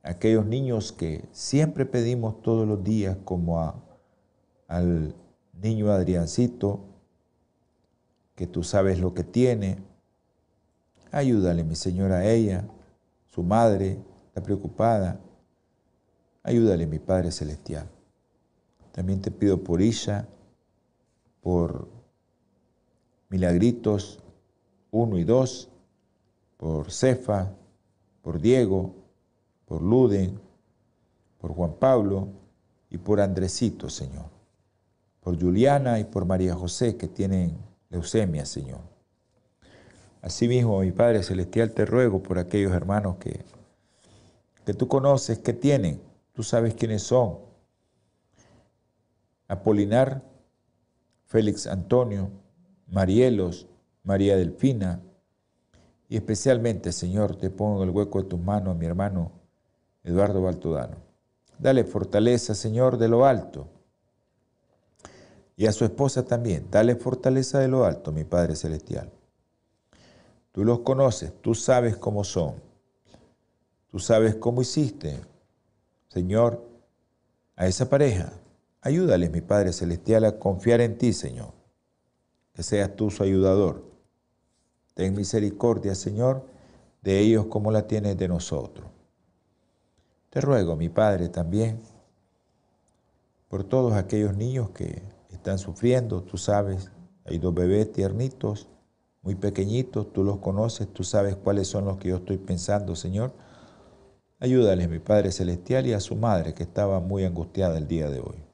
aquellos 0.03 0.47
niños 0.47 0.93
que 0.93 1.25
siempre 1.33 1.87
pedimos 1.87 2.43
todos 2.43 2.67
los 2.67 2.83
días, 2.83 3.17
como 3.25 3.84
al 4.69 5.15
niño 5.61 5.91
Adriancito, 5.91 6.81
que 8.35 8.47
tú 8.47 8.63
sabes 8.63 8.99
lo 8.99 9.15
que 9.15 9.25
tiene. 9.25 9.79
Ayúdale, 11.11 11.65
mi 11.65 11.77
Señor, 11.77 12.13
a 12.13 12.27
ella, 12.27 12.65
su 13.29 13.43
madre, 13.43 13.99
está 14.27 14.43
preocupada. 14.43 15.21
Ayúdale, 16.43 16.87
mi 16.87 16.99
Padre 16.99 17.31
Celestial. 17.31 17.89
También 18.93 19.21
te 19.21 19.31
pido 19.31 19.63
por 19.63 19.81
Isha, 19.81 20.29
por 21.41 21.89
Milagritos 23.29 24.21
1 24.91 25.19
y 25.19 25.25
2, 25.25 25.69
por 26.57 26.91
Cefa, 26.91 27.53
por 28.23 28.41
Diego, 28.41 28.95
por 29.67 29.83
Luden, 29.83 30.39
por 31.41 31.53
Juan 31.53 31.75
Pablo 31.75 32.29
y 32.91 32.99
por 32.99 33.21
Andresito, 33.21 33.91
Señor. 33.91 34.34
Por 35.25 35.41
Juliana 35.41 35.99
y 35.99 36.05
por 36.05 36.27
María 36.27 36.55
José 36.55 36.97
que 36.97 37.09
tienen 37.09 37.57
leucemia, 37.89 38.45
Señor. 38.45 38.81
Asimismo, 40.21 40.81
mi 40.81 40.93
Padre 40.93 41.23
Celestial, 41.23 41.73
te 41.73 41.85
ruego 41.85 42.23
por 42.23 42.39
aquellos 42.39 42.73
hermanos 42.73 43.17
que, 43.17 43.41
que 44.65 44.75
tú 44.75 44.87
conoces, 44.87 45.39
que 45.39 45.53
tienen, 45.53 46.01
tú 46.33 46.43
sabes 46.43 46.75
quiénes 46.75 47.03
son. 47.03 47.39
Apolinar, 49.49 50.23
Félix 51.27 51.67
Antonio, 51.67 52.31
Marielos, 52.87 53.67
María 54.03 54.37
Delfina, 54.37 55.01
y 56.09 56.17
especialmente, 56.17 56.93
Señor, 56.93 57.37
te 57.37 57.51
pongo 57.51 57.83
en 57.83 57.89
el 57.89 57.95
hueco 57.95 58.23
de 58.23 58.29
tus 58.29 58.41
manos 58.41 58.75
a 58.75 58.79
mi 58.79 58.87
hermano 58.87 59.33
Eduardo 60.05 60.43
Baltodano. 60.43 60.97
Dale 61.59 61.85
fortaleza, 61.85 62.55
Señor, 62.55 62.99
de 62.99 63.09
lo 63.09 63.25
alto. 63.25 63.69
Y 65.57 65.67
a 65.67 65.73
su 65.73 65.85
esposa 65.85 66.25
también. 66.25 66.67
Dale 66.71 66.97
fortaleza 66.97 67.61
de 67.61 67.69
lo 67.69 67.85
alto, 67.85 68.13
mi 68.13 68.25
Padre 68.25 68.57
Celestial. 68.57 69.11
Tú 70.53 70.65
los 70.65 70.81
conoces, 70.81 71.33
tú 71.41 71.55
sabes 71.55 71.97
cómo 71.97 72.25
son. 72.25 72.55
Tú 73.91 73.99
sabes 73.99 74.35
cómo 74.37 74.63
hiciste. 74.63 75.21
Señor, 76.09 76.65
a 77.57 77.67
esa 77.67 77.89
pareja, 77.89 78.33
ayúdales, 78.81 79.31
mi 79.31 79.41
Padre 79.41 79.73
Celestial, 79.73 80.25
a 80.25 80.39
confiar 80.39 80.81
en 80.81 80.99
ti, 80.99 81.13
Señor. 81.13 81.53
Que 82.53 82.63
seas 82.63 82.95
tú 82.95 83.11
su 83.11 83.23
ayudador. 83.23 83.85
Ten 84.95 85.15
misericordia, 85.15 85.95
Señor, 85.95 86.45
de 87.03 87.19
ellos 87.19 87.47
como 87.47 87.71
la 87.71 87.87
tienes 87.87 88.17
de 88.17 88.29
nosotros. 88.29 88.87
Te 90.31 90.41
ruego, 90.41 90.77
mi 90.77 90.89
Padre, 90.89 91.29
también, 91.29 91.81
por 93.49 93.65
todos 93.65 93.93
aquellos 93.93 94.37
niños 94.37 94.71
que 94.71 95.03
están 95.35 95.59
sufriendo, 95.59 96.23
tú 96.23 96.37
sabes, 96.39 96.91
hay 97.25 97.39
dos 97.39 97.55
bebés 97.55 97.93
tiernitos, 97.93 98.69
muy 99.23 99.35
pequeñitos, 99.35 100.13
tú 100.13 100.23
los 100.23 100.39
conoces, 100.39 100.87
tú 100.93 101.03
sabes 101.03 101.37
cuáles 101.37 101.69
son 101.69 101.87
los 101.87 101.97
que 101.97 102.11
yo 102.11 102.17
estoy 102.17 102.37
pensando, 102.37 102.95
Señor. 102.95 103.33
Ayúdale, 104.39 104.87
mi 104.89 104.99
Padre 104.99 105.33
Celestial, 105.33 105.87
y 105.87 105.95
a 105.95 106.01
su 106.01 106.17
madre 106.17 106.53
que 106.53 106.63
estaba 106.63 107.01
muy 107.01 107.25
angustiada 107.25 107.79
el 107.79 107.89
día 107.89 108.11
de 108.11 108.21
hoy. 108.21 108.45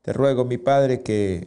Te 0.00 0.12
ruego, 0.14 0.44
mi 0.44 0.56
Padre, 0.56 1.02
que 1.02 1.46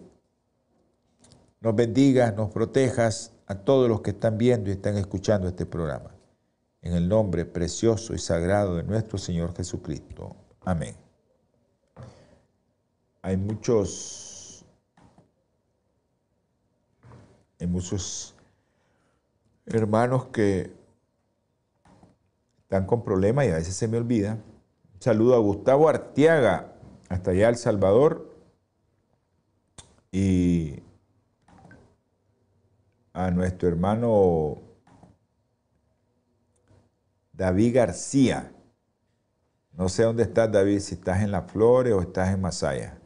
nos 1.62 1.75
bendigas, 1.75 2.36
nos 2.36 2.51
protejas 2.51 3.32
a 3.48 3.56
todos 3.56 3.89
los 3.89 4.01
que 4.01 4.12
están 4.12 4.38
viendo 4.38 4.70
y 4.70 4.74
están 4.74 4.98
escuchando 4.98 5.48
este 5.48 5.66
programa. 5.66 6.12
En 6.82 6.94
el 6.94 7.10
nombre 7.10 7.46
precioso 7.46 8.13
y 8.13 8.20
sagrado 8.20 8.75
de 8.75 8.84
nuestro 8.84 9.18
Señor 9.18 9.56
Jesucristo. 9.56 10.36
Amén. 10.62 11.09
Hay 13.22 13.36
muchos, 13.36 14.66
hay 17.60 17.68
muchos 17.68 18.36
hermanos 19.66 20.28
que 20.28 20.72
están 22.62 22.86
con 22.86 23.04
problemas 23.04 23.46
y 23.46 23.50
a 23.50 23.56
veces 23.56 23.76
se 23.76 23.88
me 23.88 23.98
olvida. 23.98 24.34
Un 24.94 25.02
saludo 25.02 25.36
a 25.36 25.40
Gustavo 25.40 25.90
Artiaga, 25.90 26.76
hasta 27.10 27.32
allá 27.32 27.50
El 27.50 27.58
Salvador. 27.58 28.30
Y 30.12 30.82
a 33.14 33.32
nuestro 33.32 33.68
hermano 33.68 34.58
David 37.34 37.76
García. 37.76 38.54
No 39.74 39.90
sé 39.90 40.04
dónde 40.04 40.24
estás, 40.24 40.52
David, 40.52 40.80
si 40.80 40.96
estás 40.96 41.22
en 41.22 41.32
Las 41.32 41.52
Flores 41.52 41.94
o 41.94 42.02
estás 42.02 42.34
en 42.34 42.42
Masaya. 42.42 42.99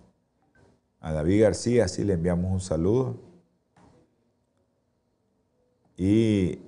A 1.03 1.11
David 1.11 1.41
García 1.41 1.89
sí 1.89 2.05
le 2.05 2.13
enviamos 2.13 2.49
un 2.49 2.61
saludo. 2.61 3.17
Y 5.97 6.59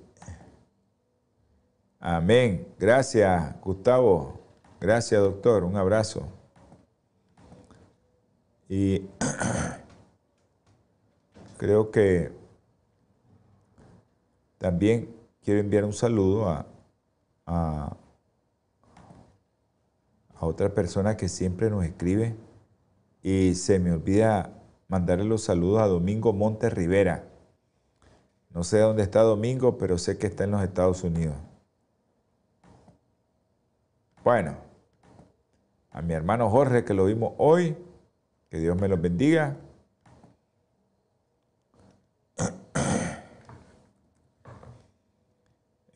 amén. 1.98 2.68
Gracias, 2.78 3.58
Gustavo. 3.62 4.38
Gracias, 4.78 5.22
doctor. 5.22 5.64
Un 5.64 5.78
abrazo. 5.78 6.28
Y 8.68 9.08
creo 11.56 11.90
que 11.90 12.30
también 14.58 15.16
quiero 15.42 15.60
enviar 15.60 15.86
un 15.86 15.94
saludo 15.94 16.46
a, 16.46 16.66
a, 17.46 17.96
otra 20.40 20.74
persona 20.74 21.16
que 21.16 21.30
siempre 21.30 21.70
nos 21.70 21.86
escribe 21.86 22.36
y 23.26 23.56
se 23.56 23.80
me 23.80 23.90
olvida 23.90 24.52
mandarle 24.86 25.24
los 25.24 25.42
saludos 25.42 25.82
a 25.82 25.88
Domingo 25.88 26.32
Monte 26.32 26.70
Rivera. 26.70 27.24
No 28.50 28.62
sé 28.62 28.78
dónde 28.78 29.02
está 29.02 29.22
Domingo, 29.22 29.78
pero 29.78 29.98
sé 29.98 30.16
que 30.16 30.28
está 30.28 30.44
en 30.44 30.52
los 30.52 30.62
Estados 30.62 31.02
Unidos. 31.02 31.34
Bueno, 34.22 34.56
a 35.90 36.02
mi 36.02 36.14
hermano 36.14 36.48
Jorge 36.50 36.84
que 36.84 36.94
lo 36.94 37.06
vimos 37.06 37.32
hoy, 37.38 37.76
que 38.48 38.60
Dios 38.60 38.80
me 38.80 38.86
los 38.86 39.02
bendiga. 39.02 39.56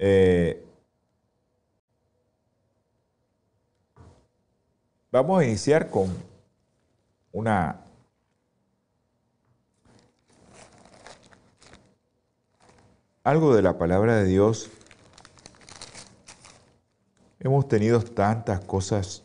Eh, 0.03 0.65
vamos 5.13 5.43
a 5.43 5.45
iniciar 5.45 5.91
con 5.91 6.09
una 7.33 7.85
algo 13.23 13.55
de 13.55 13.63
la 13.63 13.79
palabra 13.79 14.17
de 14.17 14.25
Dios. 14.25 14.71
Hemos 17.39 17.69
tenido 17.69 18.03
tantas 18.03 18.61
cosas. 18.65 19.23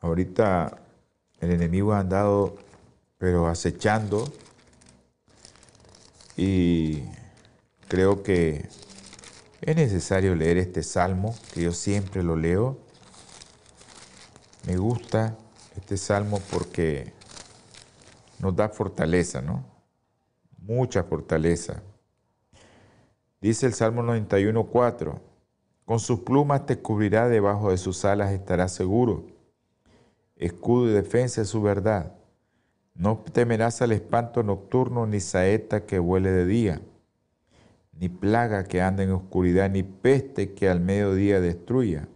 Ahorita 0.00 0.78
el 1.40 1.50
enemigo 1.52 1.92
ha 1.92 2.00
andado, 2.00 2.56
pero 3.18 3.46
acechando. 3.48 4.30
Y 6.36 7.02
creo 7.88 8.22
que 8.22 8.68
es 9.60 9.76
necesario 9.76 10.34
leer 10.34 10.58
este 10.58 10.82
salmo, 10.82 11.34
que 11.52 11.62
yo 11.62 11.72
siempre 11.72 12.22
lo 12.22 12.36
leo. 12.36 12.78
Me 14.66 14.76
gusta 14.76 15.36
este 15.78 15.96
salmo 15.96 16.40
porque 16.50 17.12
nos 18.38 18.54
da 18.54 18.68
fortaleza, 18.68 19.40
¿no? 19.40 19.64
Mucha 20.58 21.02
fortaleza. 21.02 21.82
Dice 23.40 23.66
el 23.66 23.74
Salmo 23.74 24.02
91.4, 24.02 25.18
con 25.84 26.00
sus 26.00 26.20
plumas 26.20 26.66
te 26.66 26.78
cubrirá, 26.78 27.28
debajo 27.28 27.70
de 27.70 27.78
sus 27.78 28.04
alas 28.04 28.32
estarás 28.32 28.72
seguro. 28.72 29.24
Escudo 30.36 30.90
y 30.90 30.92
defensa 30.92 31.42
es 31.42 31.48
su 31.48 31.62
verdad. 31.62 32.12
No 32.94 33.18
temerás 33.32 33.80
al 33.80 33.92
espanto 33.92 34.42
nocturno 34.42 35.06
ni 35.06 35.20
saeta 35.20 35.86
que 35.86 36.00
huele 36.00 36.30
de 36.30 36.44
día 36.46 36.80
ni 37.98 38.08
plaga 38.08 38.64
que 38.64 38.80
anda 38.80 39.02
en 39.02 39.10
oscuridad, 39.10 39.70
ni 39.70 39.82
peste 39.82 40.54
que 40.54 40.68
al 40.68 40.80
mediodía 40.80 41.40
destruya. 41.40 42.08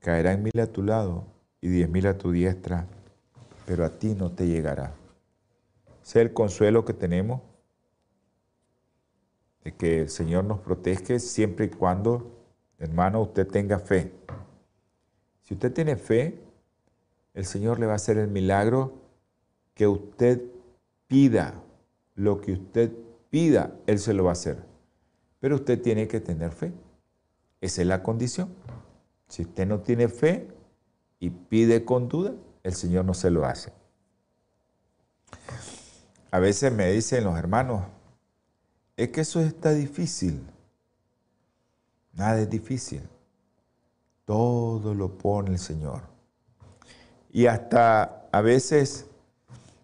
Caerán 0.00 0.42
mil 0.42 0.58
a 0.60 0.66
tu 0.66 0.82
lado 0.82 1.26
y 1.60 1.68
diez 1.68 1.88
mil 1.88 2.06
a 2.06 2.16
tu 2.16 2.30
diestra, 2.30 2.86
pero 3.66 3.84
a 3.84 3.98
ti 3.98 4.14
no 4.14 4.30
te 4.32 4.46
llegará. 4.46 4.94
Es 6.02 6.16
el 6.16 6.32
consuelo 6.32 6.84
que 6.84 6.94
tenemos 6.94 7.42
de 9.64 9.74
que 9.74 10.00
el 10.00 10.08
Señor 10.08 10.44
nos 10.44 10.60
protege 10.60 11.18
siempre 11.18 11.66
y 11.66 11.68
cuando, 11.68 12.30
hermano, 12.78 13.20
usted 13.20 13.46
tenga 13.46 13.78
fe. 13.78 14.12
Si 15.42 15.54
usted 15.54 15.72
tiene 15.72 15.96
fe, 15.96 16.38
el 17.34 17.44
Señor 17.44 17.78
le 17.78 17.86
va 17.86 17.92
a 17.92 17.96
hacer 17.96 18.18
el 18.18 18.28
milagro 18.28 18.94
que 19.74 19.86
usted 19.86 20.42
pida, 21.06 21.54
lo 22.14 22.40
que 22.40 22.52
usted 22.52 22.92
pida, 23.30 23.76
Él 23.86 23.98
se 23.98 24.14
lo 24.14 24.24
va 24.24 24.30
a 24.30 24.32
hacer. 24.32 24.64
Pero 25.40 25.56
usted 25.56 25.80
tiene 25.80 26.08
que 26.08 26.20
tener 26.20 26.52
fe. 26.52 26.72
Esa 27.60 27.82
es 27.82 27.88
la 27.88 28.02
condición. 28.02 28.48
Si 29.28 29.42
usted 29.42 29.66
no 29.66 29.80
tiene 29.80 30.08
fe 30.08 30.48
y 31.20 31.30
pide 31.30 31.84
con 31.84 32.08
duda, 32.08 32.32
el 32.62 32.74
Señor 32.74 33.04
no 33.04 33.14
se 33.14 33.30
lo 33.30 33.44
hace. 33.44 33.72
A 36.30 36.38
veces 36.38 36.72
me 36.72 36.90
dicen 36.90 37.24
los 37.24 37.38
hermanos, 37.38 37.84
es 38.96 39.08
que 39.10 39.22
eso 39.22 39.40
está 39.40 39.70
difícil. 39.70 40.44
Nada 42.12 42.40
es 42.40 42.50
difícil. 42.50 43.02
Todo 44.24 44.94
lo 44.94 45.16
pone 45.16 45.50
el 45.50 45.58
Señor. 45.58 46.02
Y 47.30 47.46
hasta 47.46 48.28
a 48.30 48.40
veces 48.40 49.06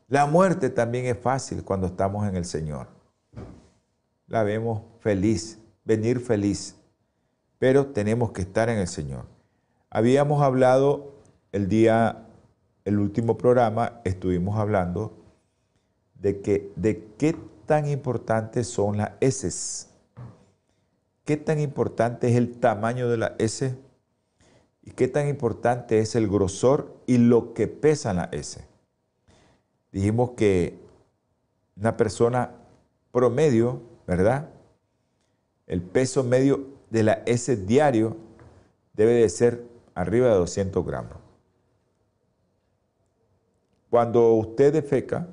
la 0.09 0.27
muerte 0.27 0.69
también 0.71 1.07
es 1.07 1.19
fácil 1.19 1.65
cuando 1.65 1.87
estamos 1.87 2.29
en 2.29 2.37
el 2.37 2.45
Señor 2.45 2.95
la 4.27 4.43
vemos 4.43 4.83
feliz, 5.01 5.59
venir 5.85 6.21
feliz, 6.21 6.77
pero 7.59 7.87
tenemos 7.87 8.33
que 8.33 8.43
estar 8.43 8.69
en 8.69 8.79
el 8.79 8.89
Señor. 8.89 9.27
Habíamos 9.91 10.43
hablado 10.43 11.14
el 11.55 11.69
día, 11.69 12.27
el 12.85 12.99
último 12.99 13.39
programa, 13.39 14.01
estuvimos 14.05 14.59
hablando 14.59 15.17
de, 16.17 16.41
que, 16.41 16.73
de 16.75 17.07
qué 17.17 17.37
tan 17.65 17.89
importantes 17.89 18.67
son 18.67 18.97
las 18.97 19.13
S. 19.21 19.89
¿Qué 21.25 21.37
tan 21.37 21.61
importante 21.61 22.29
es 22.29 22.37
el 22.37 22.59
tamaño 22.59 23.09
de 23.09 23.17
la 23.19 23.37
S? 23.39 23.79
¿Y 24.83 24.91
qué 24.91 25.07
tan 25.07 25.29
importante 25.29 26.01
es 26.01 26.17
el 26.17 26.29
grosor 26.29 26.93
y 27.07 27.19
lo 27.19 27.55
que 27.55 27.69
pesa 27.69 28.13
la 28.13 28.29
S? 28.33 28.61
Dijimos 29.93 30.33
que 30.33 30.77
una 31.77 31.97
persona 31.97 32.51
promedio 33.13 33.81
¿verdad? 34.09 34.51
El 35.69 35.83
peso 35.83 36.25
medio 36.25 36.67
de 36.91 37.05
la 37.05 37.23
S 37.27 37.55
diario 37.57 38.17
debe 38.93 39.13
de 39.13 39.29
ser 39.29 39.65
arriba 39.95 40.29
de 40.29 40.35
200 40.35 40.85
gramos. 40.85 41.24
Cuando 43.95 44.33
usted 44.33 44.73
defeca 44.73 45.29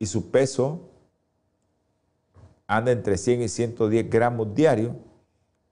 y 0.00 0.06
su 0.06 0.32
peso 0.32 0.90
anda 2.66 2.90
entre 2.90 3.16
100 3.16 3.42
y 3.42 3.48
110 3.48 4.10
gramos 4.10 4.52
diario, 4.52 4.96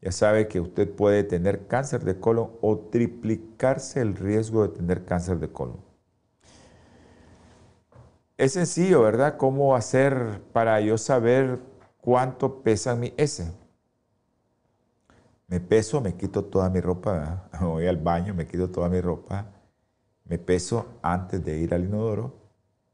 ya 0.01 0.13
sabe 0.13 0.47
que 0.47 0.61
usted 0.61 0.89
puede 0.89 1.25
tener 1.25 1.67
cáncer 1.67 2.05
de 2.05 2.21
colon 2.21 2.53
o 2.61 2.79
triplicarse 2.79 4.01
el 4.01 4.15
riesgo 4.15 4.63
de 4.63 4.69
tener 4.69 5.05
cáncer 5.05 5.41
de 5.41 5.51
colon. 5.51 5.81
Es 8.37 8.53
sencillo, 8.53 9.03
¿verdad? 9.03 9.37
¿Cómo 9.37 9.75
hacer 9.75 10.43
para 10.53 10.81
yo 10.81 10.99
saber 10.99 11.59
cuánto 12.01 12.63
pesa 12.63 12.95
mi 12.95 13.13
S. 13.17 13.53
me 15.49 15.59
peso, 15.59 16.01
me 16.01 16.15
quito 16.15 16.45
toda 16.45 16.71
mi 16.71 16.81
ropa, 16.81 17.49
voy 17.61 17.89
al 17.89 17.97
baño, 17.97 18.33
me 18.33 18.47
quito 18.47 18.71
toda 18.71 18.89
mi 18.89 19.01
ropa, 19.01 19.52
me 20.25 20.39
peso 20.39 20.87
antes 21.03 21.45
de 21.45 21.59
ir 21.59 21.75
al 21.75 21.85
inodoro, 21.85 22.35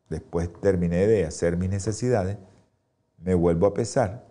después 0.09 0.53
terminé 0.61 1.07
de 1.07 1.27
hacer 1.27 1.57
mis 1.57 1.71
necesidades, 1.71 2.39
me 3.19 3.35
vuelvo 3.35 3.67
a 3.67 3.75
pesar, 3.75 4.25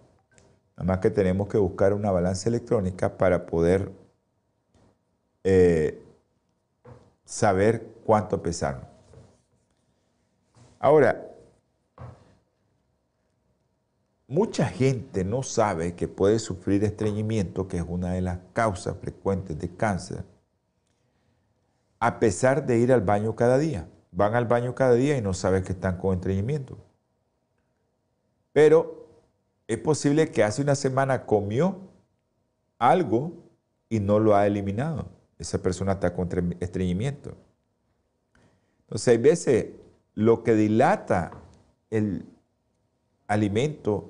nada 0.76 0.88
más 0.88 1.00
que 1.00 1.10
tenemos 1.10 1.48
que 1.48 1.58
buscar 1.58 1.94
una 1.94 2.12
balanza 2.12 2.50
electrónica 2.50 3.18
para 3.18 3.46
poder 3.46 3.92
eh, 5.44 6.02
saber 7.26 7.88
cuánto 8.06 8.42
pesar. 8.42 8.90
Ahora, 10.80 11.28
mucha 14.28 14.66
gente 14.66 15.24
no 15.24 15.44
sabe 15.44 15.96
que 15.96 16.08
puede 16.08 16.40
sufrir 16.40 16.84
estreñimiento, 16.84 17.68
que 17.68 17.78
es 17.78 17.86
una 17.88 18.14
de 18.14 18.22
las 18.22 18.40
causas 18.54 18.98
frecuentes 18.98 19.58
de 19.58 19.70
cáncer, 19.76 20.24
a 22.00 22.20
pesar 22.20 22.66
de 22.66 22.78
ir 22.80 22.92
al 22.92 23.02
baño 23.02 23.36
cada 23.36 23.58
día. 23.58 23.88
Van 24.12 24.36
al 24.36 24.46
baño 24.46 24.76
cada 24.76 24.94
día 24.94 25.18
y 25.18 25.22
no 25.22 25.34
saben 25.34 25.64
que 25.64 25.74
están 25.74 25.98
con 25.98 26.16
estreñimiento. 26.16 26.78
Pero 28.54 29.08
es 29.68 29.78
posible 29.78 30.32
que 30.32 30.44
hace 30.44 30.62
una 30.62 30.76
semana 30.76 31.26
comió 31.26 31.80
algo 32.80 33.34
y 33.90 34.00
no 34.00 34.20
lo 34.20 34.36
ha 34.36 34.48
eliminado. 34.48 35.08
Esa 35.38 35.62
persona 35.62 35.94
está 35.94 36.14
con 36.14 36.30
estreñimiento. 36.60 37.36
Entonces, 38.82 39.08
hay 39.10 39.18
veces 39.18 39.66
lo 40.16 40.44
que 40.44 40.56
dilata 40.56 41.32
el 41.90 42.26
alimento 43.28 44.10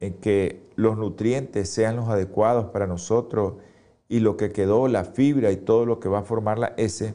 en 0.00 0.14
que 0.14 0.62
los 0.76 0.96
nutrientes 0.96 1.68
sean 1.68 1.96
los 1.96 2.08
adecuados 2.08 2.66
para 2.66 2.86
nosotros 2.86 3.54
y 4.08 4.20
lo 4.20 4.36
que 4.36 4.52
quedó, 4.52 4.88
la 4.88 5.04
fibra 5.04 5.50
y 5.50 5.56
todo 5.56 5.86
lo 5.86 6.00
que 6.00 6.08
va 6.08 6.20
a 6.20 6.22
formar 6.22 6.58
la 6.58 6.74
S, 6.76 7.14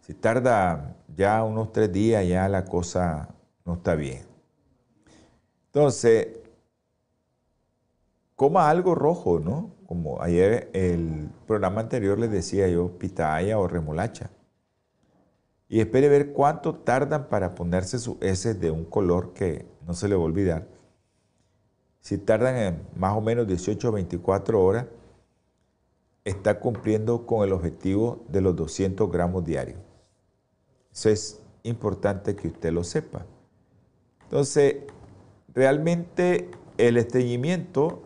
si 0.00 0.14
tarda 0.14 0.96
ya 1.14 1.44
unos 1.44 1.72
tres 1.72 1.92
días, 1.92 2.26
ya 2.26 2.48
la 2.48 2.64
cosa 2.64 3.34
no 3.66 3.74
está 3.74 3.94
bien. 3.94 4.22
Entonces, 5.66 6.28
coma 8.34 8.70
algo 8.70 8.94
rojo, 8.94 9.38
¿no? 9.38 9.74
Como 9.86 10.22
ayer 10.22 10.70
el 10.72 11.28
programa 11.46 11.82
anterior 11.82 12.18
les 12.18 12.30
decía 12.30 12.68
yo, 12.68 12.98
pitaya 12.98 13.58
o 13.58 13.68
remolacha. 13.68 14.30
Y 15.68 15.80
espere 15.80 16.08
ver 16.08 16.32
cuánto 16.32 16.74
tardan 16.74 17.28
para 17.28 17.54
ponerse 17.54 17.98
su 17.98 18.16
S 18.22 18.54
de 18.54 18.70
un 18.70 18.86
color 18.86 19.34
que 19.34 19.66
no 19.86 19.92
se 19.92 20.08
le 20.08 20.14
va 20.14 20.22
a 20.22 20.24
olvidar. 20.24 20.77
Si 22.08 22.16
tardan 22.16 22.56
en 22.56 22.86
más 22.96 23.14
o 23.14 23.20
menos 23.20 23.46
18 23.46 23.86
o 23.86 23.92
24 23.92 24.64
horas, 24.64 24.86
está 26.24 26.58
cumpliendo 26.58 27.26
con 27.26 27.46
el 27.46 27.52
objetivo 27.52 28.24
de 28.28 28.40
los 28.40 28.56
200 28.56 29.12
gramos 29.12 29.44
diarios. 29.44 29.78
Eso 30.90 31.10
es 31.10 31.42
importante 31.64 32.34
que 32.34 32.48
usted 32.48 32.72
lo 32.72 32.82
sepa. 32.82 33.26
Entonces, 34.22 34.76
realmente 35.52 36.50
el 36.78 36.96
estreñimiento 36.96 38.00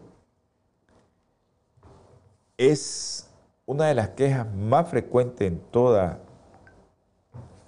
es 2.58 3.30
una 3.66 3.86
de 3.86 3.94
las 3.94 4.08
quejas 4.08 4.52
más 4.52 4.88
frecuentes 4.88 5.46
en 5.46 5.60
todas 5.70 6.18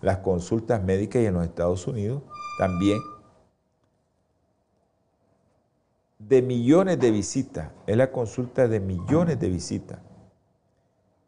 las 0.01 0.19
consultas 0.19 0.83
médicas 0.83 1.23
y 1.23 1.27
en 1.27 1.35
los 1.35 1.45
Estados 1.45 1.87
Unidos 1.87 2.23
también 2.59 2.99
de 6.29 6.41
millones 6.41 6.99
de 7.01 7.11
visitas, 7.11 7.71
es 7.87 7.97
la 7.97 8.11
consulta 8.11 8.67
de 8.67 8.81
millones 8.81 9.39
de 9.39 9.49
visitas. 9.49 9.99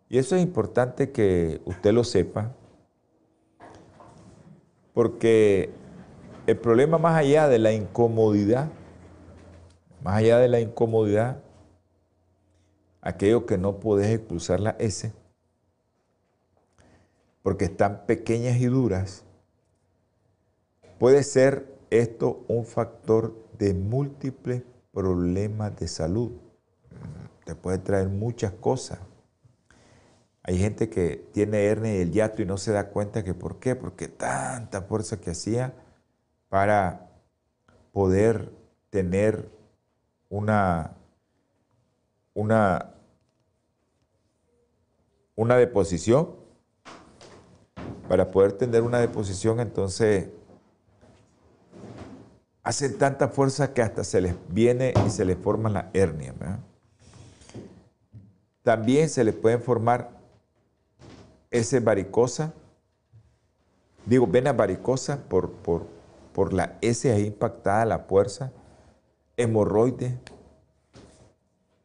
Y 0.09 0.19
eso 0.19 0.37
es 0.37 0.43
importante 0.43 1.11
que 1.13 1.61
usted 1.65 1.93
lo 1.93 2.05
sepa, 2.05 2.55
porque 4.95 5.71
el 6.47 6.57
problema 6.57 6.97
más 6.97 7.17
allá 7.17 7.49
de 7.49 7.59
la 7.59 7.73
incomodidad, 7.73 8.71
más 10.03 10.17
allá 10.17 10.39
de 10.39 10.49
la 10.49 10.61
incomodidad, 10.61 11.43
aquello 13.03 13.45
que 13.45 13.59
no 13.59 13.79
puedes 13.79 14.09
expulsar 14.09 14.61
la 14.61 14.77
S, 14.79 15.13
porque 17.43 17.67
están 17.67 18.07
pequeñas 18.07 18.57
y 18.57 18.67
duras, 18.67 19.25
puede 20.99 21.23
ser 21.23 21.77
esto 21.91 22.45
un 22.49 22.65
factor 22.65 23.35
de 23.59 23.75
múltiples 23.75 24.63
problemas 24.97 25.77
de 25.77 25.89
salud. 25.89 26.33
Te 27.45 27.55
puede 27.55 27.77
traer 27.77 28.09
muchas 28.09 28.51
cosas. 28.53 28.99
Hay 30.43 30.59
gente 30.59 30.89
que 30.89 31.29
tiene 31.35 31.65
hernia 31.67 31.93
el 31.93 32.13
hiato 32.13 32.41
y 32.41 32.47
no 32.47 32.57
se 32.57 32.73
da 32.73 32.89
cuenta 32.89 33.23
que 33.23 33.35
por 33.35 33.59
qué, 33.59 33.77
porque 33.77 34.09
tanta 34.09 34.81
fuerza 34.81 35.21
que 35.21 35.33
hacía 35.33 35.75
para 36.49 37.11
poder 37.93 38.51
tener 38.89 39.51
una, 40.31 40.97
una, 42.33 42.95
una 45.35 45.57
deposición, 45.57 46.37
para 48.09 48.31
poder 48.31 48.53
tener 48.53 48.81
una 48.81 49.01
deposición, 49.01 49.61
entonces 49.61 50.31
hacen 52.67 52.99
tanta 52.99 53.29
fuerza 53.29 53.73
que 53.73 53.81
hasta 53.81 54.03
se 54.03 54.21
les 54.21 54.35
viene 54.49 54.93
y 55.07 55.11
se 55.11 55.25
les 55.25 55.39
forma 55.39 55.71
la 55.71 55.89
hernia. 55.95 56.35
También 58.65 59.09
se 59.09 59.23
les 59.23 59.37
pueden 59.37 59.63
formar 59.63 60.11
ese 61.49 61.79
varicosa, 61.79 62.53
digo, 64.05 64.27
vena 64.27 64.53
varicosa 64.53 65.17
por, 65.29 65.53
por, 65.53 65.87
por 66.33 66.53
la 66.53 66.77
S 66.81 67.09
ahí 67.13 67.27
impactada, 67.27 67.85
la 67.85 68.01
fuerza, 68.01 68.51
hemorroides, 69.37 70.15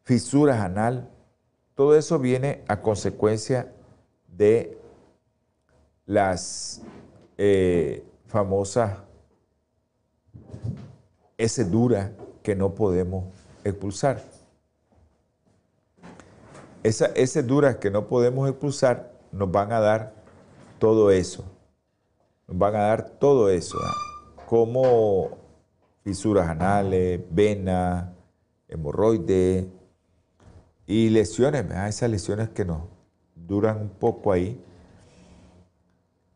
fisuras 0.02 0.58
anal, 0.58 1.08
todo 1.76 1.96
eso 1.96 2.18
viene 2.18 2.64
a 2.66 2.80
consecuencia 2.80 3.72
de 4.26 4.76
las 6.06 6.82
eh, 7.38 8.04
famosas 8.26 8.98
ese 11.38 11.64
dura 11.64 12.12
que 12.42 12.54
no 12.54 12.74
podemos 12.74 13.24
expulsar. 13.64 14.22
Esa, 16.82 17.06
ese 17.14 17.42
dura 17.42 17.78
que 17.78 17.90
no 17.90 18.06
podemos 18.06 18.48
expulsar 18.48 19.12
nos 19.30 19.50
van 19.50 19.72
a 19.72 19.80
dar 19.80 20.14
todo 20.78 21.10
eso. 21.10 21.44
Nos 22.48 22.58
van 22.58 22.74
a 22.74 22.80
dar 22.80 23.08
todo 23.08 23.48
eso, 23.50 23.78
¿ah? 23.84 23.94
como 24.46 25.30
fisuras 26.02 26.48
anales, 26.48 27.20
venas, 27.30 28.06
hemorroides 28.68 29.66
y 30.86 31.10
lesiones, 31.10 31.64
esas 31.88 32.10
lesiones 32.10 32.48
que 32.50 32.64
nos 32.64 32.82
duran 33.34 33.80
un 33.80 33.88
poco 33.88 34.32
ahí. 34.32 34.60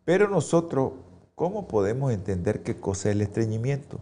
Pero 0.05 0.29
nosotros, 0.29 0.92
¿cómo 1.37 1.68
podemos 1.68 2.12
entender 2.12 2.64
qué 2.64 2.75
cosa 2.75 3.11
es 3.11 3.14
el 3.14 3.22
estreñimiento? 3.22 4.01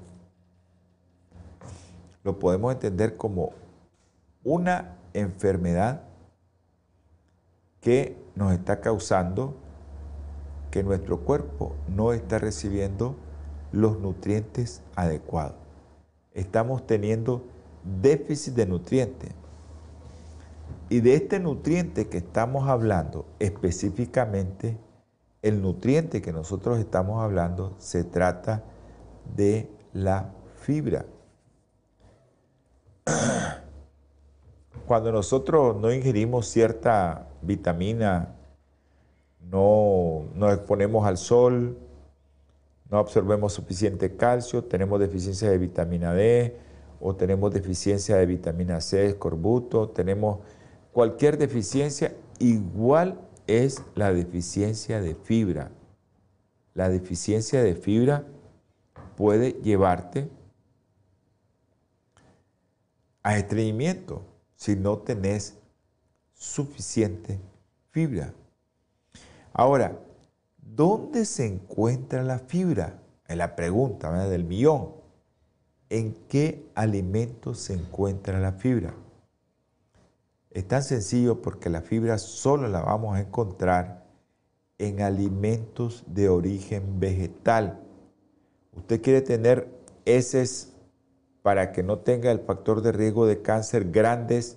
lo 2.25 2.39
podemos 2.39 2.73
entender 2.73 3.17
como 3.17 3.53
una 4.43 4.97
enfermedad 5.13 6.03
que 7.81 8.17
nos 8.35 8.53
está 8.55 8.81
causando 8.81 9.55
que 10.71 10.83
nuestro 10.83 11.21
cuerpo 11.21 11.77
no 11.87 12.13
está 12.13 12.39
recibiendo 12.39 13.15
los 13.71 14.01
nutrientes 14.01 14.83
adecuados. 14.97 15.57
Estamos 16.33 16.87
teniendo 16.87 17.45
déficit 18.01 18.55
de 18.55 18.67
nutrientes. 18.67 19.31
Y 20.89 21.01
de 21.01 21.15
este 21.15 21.39
nutriente 21.39 22.09
que 22.09 22.19
estamos 22.19 22.69
hablando, 22.69 23.27
específicamente, 23.39 24.77
el 25.45 25.61
nutriente 25.61 26.23
que 26.23 26.33
nosotros 26.33 26.79
estamos 26.79 27.23
hablando 27.23 27.75
se 27.79 28.03
trata 28.03 28.65
de 29.37 29.71
la 29.93 30.33
fibra. 30.63 31.05
cuando 34.87 35.13
nosotros 35.13 35.77
no 35.77 35.93
ingerimos 35.93 36.47
cierta 36.47 37.29
vitamina, 37.43 38.35
no 39.51 40.25
nos 40.35 40.55
exponemos 40.55 41.07
al 41.07 41.19
sol, 41.19 41.77
no 42.91 42.97
absorbemos 42.97 43.53
suficiente 43.53 44.17
calcio, 44.17 44.65
tenemos 44.65 44.99
deficiencia 44.99 45.51
de 45.51 45.59
vitamina 45.59 46.15
D 46.15 46.57
o 47.01 47.15
tenemos 47.15 47.53
deficiencia 47.53 48.17
de 48.17 48.25
vitamina 48.25 48.81
C, 48.81 49.09
escorbuto, 49.09 49.91
tenemos 49.91 50.39
cualquier 50.91 51.37
deficiencia, 51.37 52.15
igual 52.39 53.21
es 53.47 53.83
la 53.95 54.13
deficiencia 54.13 55.01
de 55.01 55.15
fibra. 55.15 55.71
La 56.75 56.89
deficiencia 56.89 57.63
de 57.63 57.75
fibra 57.75 58.25
puede 59.17 59.53
llevarte 59.63 60.29
a 63.23 63.37
estreñimiento. 63.39 64.23
si 64.57 64.77
no 64.77 64.99
tenés 64.99 65.59
suficiente 66.33 67.39
fibra. 67.91 68.33
Ahora, 69.53 69.99
¿dónde 70.57 71.27
se 71.27 71.47
encuentra 71.47 72.23
la 72.23 72.39
fibra? 72.39 73.03
Es 73.27 73.37
la 73.37 73.57
pregunta 73.57 74.11
del 74.29 74.45
millón. 74.45 74.93
¿En 75.91 76.15
qué 76.29 76.67
alimentos 76.75 77.59
se 77.59 77.75
encuentra 77.75 78.41
la 78.41 78.53
fibra? 78.53 78.95
Es 80.55 80.69
tan 80.69 80.85
sencillo 80.85 81.43
porque 81.43 81.69
la 81.69 81.83
fibra 81.83 82.17
solo 82.17 82.69
la 82.69 82.81
vamos 82.81 83.17
a 83.17 83.21
encontrar 83.21 84.05
en 84.79 85.03
alimentos 85.03 86.05
de 86.07 86.29
origen 86.29 87.01
vegetal. 87.01 87.81
Usted 88.73 89.03
quiere 89.03 89.21
tener 89.21 89.69
heces 90.05 90.73
para 91.43 91.73
que 91.73 91.83
no 91.83 91.99
tenga 91.99 92.31
el 92.31 92.39
factor 92.39 92.83
de 92.83 92.93
riesgo 92.93 93.27
de 93.27 93.43
cáncer 93.43 93.91
grandes, 93.91 94.57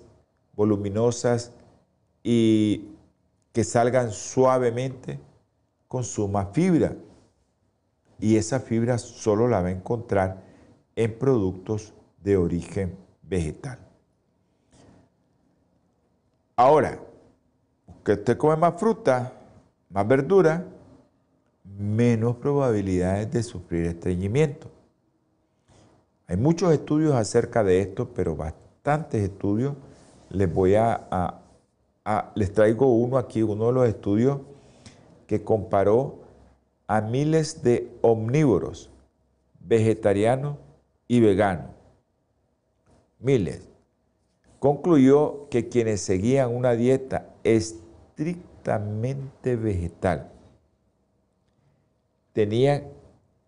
voluminosas 0.54 1.50
y 2.22 2.90
que 3.52 3.64
salgan 3.64 4.12
suavemente, 4.12 5.18
consuma 5.88 6.46
fibra. 6.52 6.94
Y 8.20 8.36
esa 8.36 8.60
fibra 8.60 8.98
solo 8.98 9.48
la 9.48 9.62
va 9.62 9.68
a 9.68 9.72
encontrar 9.72 10.44
en 10.94 11.18
productos 11.18 11.92
de 12.22 12.36
origen 12.36 12.96
vegetal. 13.22 13.87
Ahora, 16.58 16.98
que 18.04 18.14
usted 18.14 18.36
come 18.36 18.56
más 18.56 18.80
fruta, 18.80 19.32
más 19.90 20.08
verdura, 20.08 20.64
menos 21.78 22.34
probabilidades 22.34 23.30
de 23.30 23.44
sufrir 23.44 23.86
estreñimiento. 23.86 24.66
Hay 26.26 26.36
muchos 26.36 26.72
estudios 26.72 27.14
acerca 27.14 27.62
de 27.62 27.80
esto, 27.80 28.08
pero 28.12 28.34
bastantes 28.34 29.22
estudios. 29.22 29.74
Les 30.30 30.52
voy 30.52 30.74
a, 30.74 31.38
les 32.34 32.52
traigo 32.52 32.92
uno 32.92 33.18
aquí, 33.18 33.40
uno 33.40 33.68
de 33.68 33.72
los 33.74 33.88
estudios 33.88 34.40
que 35.28 35.44
comparó 35.44 36.18
a 36.88 37.00
miles 37.00 37.62
de 37.62 37.88
omnívoros, 38.02 38.90
vegetarianos 39.60 40.56
y 41.06 41.20
veganos. 41.20 41.70
Miles 43.20 43.67
concluyó 44.58 45.48
que 45.50 45.68
quienes 45.68 46.00
seguían 46.00 46.54
una 46.54 46.72
dieta 46.72 47.34
estrictamente 47.44 49.56
vegetal 49.56 50.32
tenían 52.32 52.84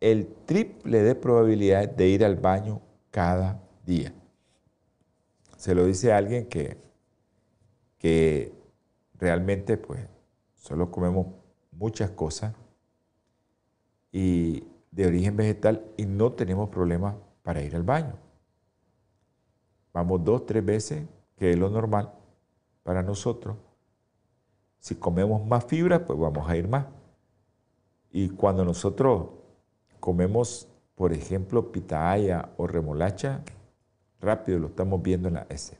el 0.00 0.28
triple 0.46 1.02
de 1.02 1.14
probabilidades 1.14 1.96
de 1.96 2.08
ir 2.08 2.24
al 2.24 2.36
baño 2.36 2.80
cada 3.10 3.60
día. 3.86 4.12
Se 5.56 5.74
lo 5.74 5.84
dice 5.84 6.12
alguien 6.12 6.46
que, 6.46 6.78
que 7.98 8.52
realmente 9.18 9.76
pues 9.76 10.00
solo 10.56 10.90
comemos 10.90 11.26
muchas 11.72 12.10
cosas 12.10 12.54
y 14.10 14.64
de 14.90 15.06
origen 15.06 15.36
vegetal 15.36 15.84
y 15.96 16.06
no 16.06 16.32
tenemos 16.32 16.70
problemas 16.70 17.14
para 17.42 17.62
ir 17.62 17.76
al 17.76 17.82
baño. 17.82 18.14
Vamos 19.92 20.24
dos, 20.24 20.46
tres 20.46 20.64
veces, 20.64 21.04
que 21.36 21.52
es 21.52 21.58
lo 21.58 21.70
normal 21.70 22.12
para 22.82 23.02
nosotros. 23.02 23.56
Si 24.78 24.94
comemos 24.94 25.44
más 25.46 25.64
fibra, 25.64 26.04
pues 26.04 26.18
vamos 26.18 26.48
a 26.48 26.56
ir 26.56 26.68
más. 26.68 26.86
Y 28.10 28.30
cuando 28.30 28.64
nosotros 28.64 29.28
comemos, 30.00 30.68
por 30.94 31.12
ejemplo, 31.12 31.70
pitaya 31.70 32.50
o 32.56 32.66
remolacha, 32.66 33.42
rápido 34.20 34.58
lo 34.58 34.68
estamos 34.68 35.02
viendo 35.02 35.28
en 35.28 35.34
la 35.34 35.46
S. 35.48 35.76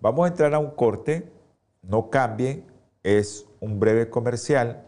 Vamos 0.00 0.24
a 0.24 0.28
entrar 0.28 0.54
a 0.54 0.58
un 0.58 0.70
corte, 0.70 1.30
no 1.82 2.10
cambien, 2.10 2.64
es 3.02 3.46
un 3.60 3.80
breve 3.80 4.08
comercial 4.08 4.84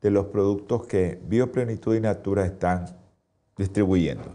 de 0.00 0.10
los 0.10 0.26
productos 0.26 0.86
que 0.86 1.20
Bioplenitud 1.26 1.94
y 1.94 2.00
Natura 2.00 2.44
están 2.44 2.86
distribuyendo. 3.56 4.34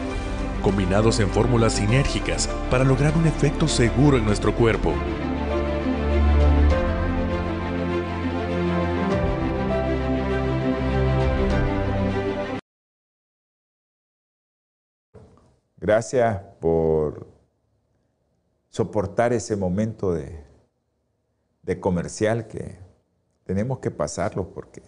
combinados 0.61 1.19
en 1.19 1.29
fórmulas 1.29 1.73
sinérgicas 1.73 2.47
para 2.69 2.83
lograr 2.83 3.15
un 3.17 3.27
efecto 3.27 3.67
seguro 3.67 4.17
en 4.17 4.25
nuestro 4.25 4.55
cuerpo. 4.55 4.93
Gracias 15.77 16.39
por 16.59 17.27
soportar 18.69 19.33
ese 19.33 19.55
momento 19.55 20.13
de, 20.13 20.45
de 21.63 21.79
comercial 21.79 22.47
que 22.47 22.77
tenemos 23.43 23.79
que 23.79 23.91
pasarlo 23.91 24.53
porque 24.53 24.83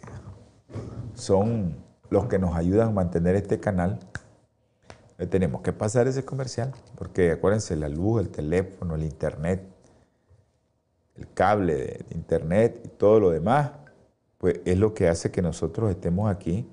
son 1.16 1.84
los 2.10 2.28
que 2.28 2.40
nos 2.40 2.56
ayudan 2.56 2.90
a 2.90 2.92
mantener 2.92 3.36
este 3.36 3.60
canal 3.60 4.00
tenemos 5.30 5.62
que 5.62 5.74
pasar 5.74 6.08
ese 6.08 6.26
comercial, 6.26 6.74
porque 6.96 7.32
acuérdense, 7.32 7.76
la 7.76 7.90
luz, 7.90 8.22
el 8.22 8.30
teléfono, 8.30 8.96
el 8.96 9.04
internet, 9.04 9.64
el 11.16 11.32
cable 11.34 11.76
de 11.76 12.06
internet 12.16 12.82
y 12.86 12.88
todo 12.90 13.20
lo 13.20 13.30
demás, 13.30 13.72
pues 14.38 14.60
es 14.66 14.78
lo 14.78 14.94
que 14.94 15.08
hace 15.08 15.32
que 15.32 15.42
nosotros 15.42 15.90
estemos 15.92 16.30
aquí 16.30 16.68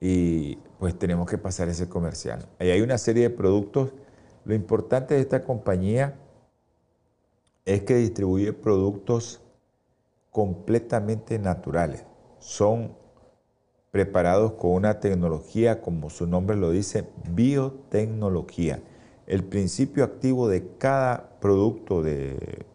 y 0.00 0.56
pues 0.78 0.98
tenemos 0.98 1.28
que 1.28 1.38
pasar 1.38 1.68
ese 1.68 1.88
comercial. 1.88 2.46
Ahí 2.58 2.70
hay 2.70 2.82
una 2.82 2.98
serie 2.98 3.24
de 3.24 3.30
productos. 3.30 3.92
Lo 4.44 4.54
importante 4.54 5.14
de 5.14 5.20
esta 5.20 5.42
compañía 5.42 6.18
es 7.64 7.82
que 7.82 7.96
distribuye 7.96 8.52
productos 8.52 9.40
completamente 10.30 11.38
naturales. 11.38 12.04
Son 12.38 12.94
preparados 13.96 14.52
con 14.52 14.72
una 14.72 15.00
tecnología, 15.00 15.80
como 15.80 16.10
su 16.10 16.26
nombre 16.26 16.54
lo 16.54 16.70
dice, 16.70 17.08
biotecnología. 17.30 18.82
El 19.26 19.42
principio 19.42 20.04
activo 20.04 20.48
de 20.48 20.68
cada 20.76 21.30
producto 21.40 22.02
de 22.02 22.66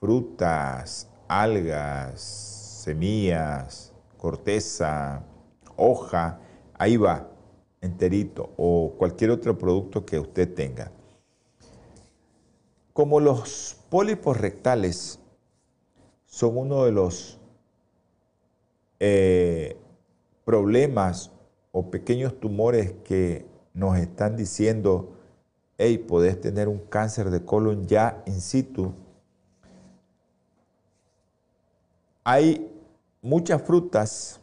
frutas, 0.00 1.10
algas, 1.28 2.22
semillas, 2.22 3.92
corteza, 4.16 5.22
hoja, 5.76 6.40
ahí 6.72 6.96
va, 6.96 7.28
enterito, 7.82 8.48
o 8.56 8.94
cualquier 8.96 9.30
otro 9.30 9.58
producto 9.58 10.06
que 10.06 10.18
usted 10.18 10.54
tenga. 10.54 10.90
Como 12.94 13.20
los 13.20 13.76
pólipos 13.90 14.40
rectales 14.40 15.20
son 16.24 16.56
uno 16.56 16.86
de 16.86 16.92
los 16.92 17.38
eh, 19.00 19.76
problemas 20.44 21.32
o 21.72 21.90
pequeños 21.90 22.38
tumores 22.38 22.94
que 23.04 23.46
nos 23.72 23.98
están 23.98 24.36
diciendo, 24.36 25.16
hey, 25.78 25.98
podés 25.98 26.40
tener 26.40 26.68
un 26.68 26.78
cáncer 26.78 27.30
de 27.30 27.44
colon 27.44 27.86
ya 27.86 28.22
in 28.26 28.40
situ. 28.40 28.94
Hay 32.22 32.70
muchas 33.20 33.60
frutas 33.62 34.40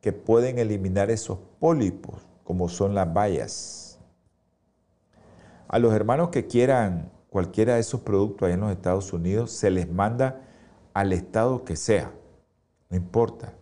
que 0.00 0.12
pueden 0.12 0.58
eliminar 0.58 1.10
esos 1.10 1.38
pólipos, 1.58 2.26
como 2.44 2.68
son 2.68 2.94
las 2.94 3.12
bayas. 3.12 3.98
A 5.68 5.78
los 5.78 5.92
hermanos 5.92 6.30
que 6.30 6.46
quieran 6.46 7.12
cualquiera 7.28 7.74
de 7.74 7.80
esos 7.80 8.00
productos 8.00 8.46
allá 8.46 8.54
en 8.54 8.60
los 8.60 8.72
Estados 8.72 9.12
Unidos, 9.12 9.52
se 9.52 9.70
les 9.70 9.88
manda 9.88 10.40
al 10.94 11.12
estado 11.12 11.64
que 11.64 11.76
sea, 11.76 12.10
no 12.88 12.96
importa. 12.96 13.52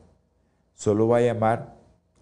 Solo 0.74 1.08
va 1.08 1.18
a 1.18 1.22
llamar 1.22 1.77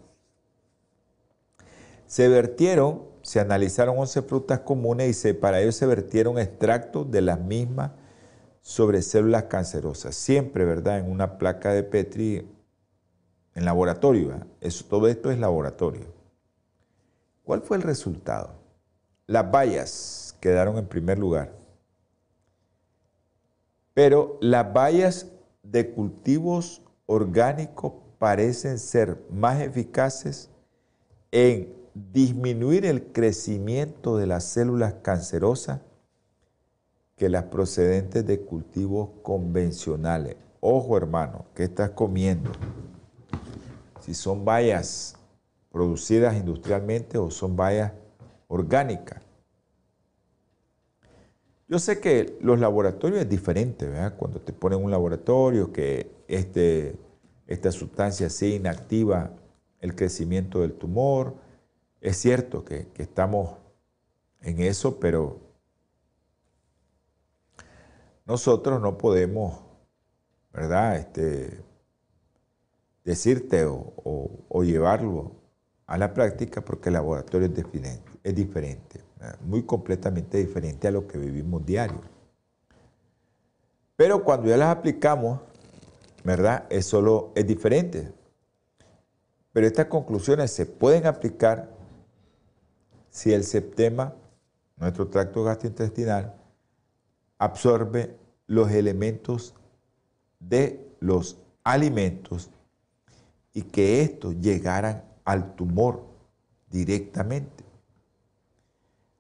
Se 2.07 2.29
vertieron, 2.29 3.03
se 3.23 3.41
analizaron 3.41 3.99
11 3.99 4.23
frutas 4.23 4.61
comunes 4.61 5.25
y 5.25 5.33
para 5.33 5.61
ello 5.61 5.73
se 5.73 5.87
vertieron 5.87 6.39
extractos 6.39 7.11
de 7.11 7.23
las 7.23 7.41
mismas 7.41 7.91
sobre 8.63 9.03
células 9.03 9.45
cancerosas. 9.45 10.15
Siempre, 10.15 10.65
¿verdad? 10.65 11.01
En 11.01 11.11
una 11.11 11.37
placa 11.37 11.73
de 11.73 11.83
Petri 11.83 12.49
en 13.55 13.65
laboratorio. 13.65 14.47
Eso, 14.61 14.87
todo 14.89 15.09
esto 15.09 15.31
es 15.31 15.39
laboratorio. 15.39 16.07
¿Cuál 17.45 17.61
fue 17.61 17.77
el 17.77 17.83
resultado? 17.83 18.55
Las 19.27 19.51
bayas 19.51 20.37
quedaron 20.41 20.79
en 20.79 20.87
primer 20.87 21.19
lugar. 21.19 21.53
Pero 23.95 24.39
las 24.41 24.73
bayas 24.73 25.27
de 25.63 25.91
cultivos 25.91 26.83
orgánicos 27.07 27.93
parecen 28.19 28.79
ser 28.79 29.21
más 29.31 29.61
eficaces 29.61 30.49
en 31.31 31.75
disminuir 31.95 32.87
el 32.87 33.13
crecimiento 33.13 34.17
de 34.17 34.27
las 34.27 34.45
células 34.45 34.95
cancerosas 35.03 35.81
que 37.17 37.29
las 37.29 37.45
procedentes 37.45 38.27
de 38.27 38.41
cultivos 38.41 39.11
convencionales. 39.23 40.37
Ojo 40.61 40.97
hermano, 40.97 41.47
¿qué 41.55 41.65
estás 41.65 41.91
comiendo? 41.91 42.51
Si 44.01 44.15
son 44.15 44.45
bayas 44.45 45.17
producidas 45.71 46.37
industrialmente 46.37 47.19
o 47.19 47.31
son 47.31 47.57
bayas 47.57 47.93
orgánicas. 48.49 49.23
Yo 51.69 51.79
sé 51.79 52.01
que 52.01 52.37
los 52.43 52.61
laboratorios 52.61 53.23
es 53.23 53.29
diferente, 53.29 53.87
¿verdad? 53.87 54.17
Cuando 54.19 54.41
te 54.41 54.53
ponen 54.53 54.85
un 54.85 54.91
laboratorio 54.91 55.73
que 55.73 56.11
este, 56.29 56.97
esta 57.47 57.73
sustancia 57.73 58.29
sí 58.29 58.57
inactiva 58.57 59.31
el 59.81 59.95
crecimiento 59.95 60.61
del 60.61 60.75
tumor, 60.75 61.35
es 62.03 62.17
cierto 62.17 62.65
que, 62.65 62.89
estamos 62.99 63.57
en 64.43 64.61
eso, 64.61 64.99
pero 65.01 65.39
nosotros 68.33 68.81
no 68.81 68.97
podemos, 68.97 69.61
¿verdad? 70.55 70.97
Este, 70.97 71.63
decirte 73.05 73.67
o, 73.67 74.63
llevarlo 74.63 75.33
a 75.87 75.99
la 75.99 76.15
práctica 76.15 76.63
porque 76.63 76.89
el 76.89 76.95
laboratorio 76.95 77.49
es 77.49 77.55
diferente, 77.55 78.11
es 78.23 78.35
diferente, 78.35 79.01
muy 79.43 79.65
completamente 79.65 80.39
diferente 80.39 80.89
a 80.89 80.93
lo 80.93 81.07
que 81.07 81.19
vivimos 81.19 81.67
diario. 81.67 82.01
Pero 83.97 84.25
cuando 84.25 84.49
ya 84.49 84.57
las 84.57 84.79
aplicamos, 84.79 85.41
¿verdad? 86.25 86.65
Es 86.71 86.87
solo 86.87 87.33
es 87.35 87.47
diferente. 87.47 88.15
Pero 89.53 89.67
estas 89.67 89.87
conclusiones 89.87 90.51
se 90.53 90.65
pueden 90.65 91.05
aplicar 91.05 91.69
si 93.11 93.35
el 93.35 93.45
septema, 93.45 94.15
nuestro 94.79 95.09
tracto 95.09 95.45
gastrointestinal, 95.45 96.35
absorbe 97.37 98.22
los 98.53 98.71
elementos 98.71 99.55
de 100.39 100.87
los 101.01 101.39
alimentos 101.65 102.51
y 103.55 103.63
que 103.63 104.03
estos 104.03 104.39
llegaran 104.41 105.05
al 105.25 105.55
tumor 105.55 106.03
directamente. 106.71 107.65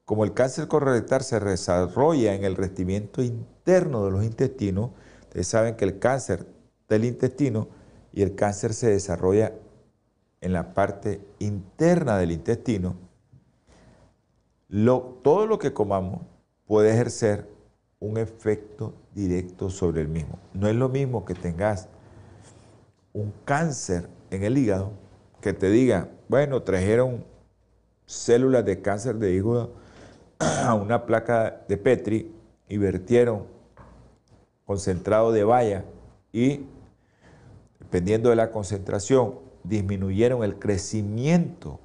Como 0.04 0.24
el 0.24 0.34
cáncer 0.34 0.68
colorectal 0.68 1.22
se 1.22 1.40
desarrolla 1.40 2.34
en 2.34 2.44
el 2.44 2.56
revestimiento 2.56 3.22
interno 3.22 4.04
de 4.04 4.10
los 4.10 4.22
intestinos, 4.22 4.90
ustedes 5.22 5.48
saben 5.48 5.76
que 5.76 5.86
el 5.86 5.98
cáncer 5.98 6.46
del 6.90 7.06
intestino 7.06 7.68
y 8.12 8.20
el 8.20 8.34
cáncer 8.34 8.74
se 8.74 8.90
desarrolla 8.90 9.54
en 10.42 10.52
la 10.52 10.74
parte 10.74 11.22
interna 11.38 12.18
del 12.18 12.32
intestino, 12.32 12.96
todo 15.22 15.46
lo 15.46 15.58
que 15.58 15.72
comamos 15.72 16.20
puede 16.66 16.92
ejercer 16.92 17.51
un 18.02 18.18
efecto 18.18 18.92
directo 19.14 19.70
sobre 19.70 20.00
el 20.00 20.08
mismo. 20.08 20.38
No 20.52 20.68
es 20.68 20.74
lo 20.74 20.88
mismo 20.88 21.24
que 21.24 21.34
tengas 21.34 21.88
un 23.12 23.32
cáncer 23.44 24.08
en 24.30 24.42
el 24.42 24.58
hígado 24.58 24.90
que 25.40 25.52
te 25.52 25.70
diga, 25.70 26.08
bueno, 26.28 26.62
trajeron 26.62 27.24
células 28.04 28.64
de 28.64 28.82
cáncer 28.82 29.16
de 29.16 29.32
hígado 29.32 29.70
a 30.40 30.74
una 30.74 31.06
placa 31.06 31.62
de 31.68 31.76
Petri 31.76 32.34
y 32.68 32.76
vertieron 32.76 33.44
concentrado 34.66 35.30
de 35.30 35.44
valla 35.44 35.84
y, 36.32 36.66
dependiendo 37.78 38.30
de 38.30 38.36
la 38.36 38.50
concentración, 38.50 39.38
disminuyeron 39.62 40.42
el 40.42 40.58
crecimiento 40.58 41.78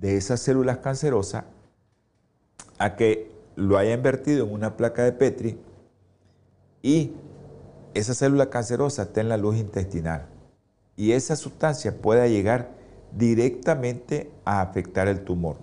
de 0.00 0.16
esas 0.16 0.40
células 0.40 0.78
cancerosas 0.78 1.44
a 2.78 2.96
que 2.96 3.33
lo 3.56 3.78
haya 3.78 3.94
invertido 3.94 4.46
en 4.46 4.52
una 4.52 4.76
placa 4.76 5.04
de 5.04 5.12
Petri 5.12 5.58
y 6.82 7.12
esa 7.94 8.14
célula 8.14 8.50
cancerosa 8.50 9.02
está 9.02 9.20
en 9.20 9.28
la 9.28 9.36
luz 9.36 9.56
intestinal 9.56 10.26
y 10.96 11.12
esa 11.12 11.36
sustancia 11.36 12.00
pueda 12.00 12.26
llegar 12.26 12.70
directamente 13.16 14.30
a 14.44 14.60
afectar 14.60 15.08
el 15.08 15.24
tumor. 15.24 15.56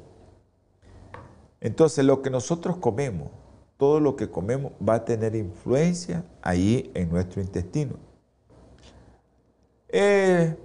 Entonces 1.59 2.05
lo 2.05 2.21
que 2.21 2.29
nosotros 2.29 2.77
comemos, 2.77 3.29
todo 3.77 3.99
lo 3.99 4.15
que 4.15 4.29
comemos 4.29 4.71
va 4.87 4.95
a 4.95 5.05
tener 5.05 5.35
influencia 5.35 6.23
ahí 6.41 6.91
en 6.93 7.09
nuestro 7.09 7.41
intestino. 7.41 7.95
Eh, 9.89 10.55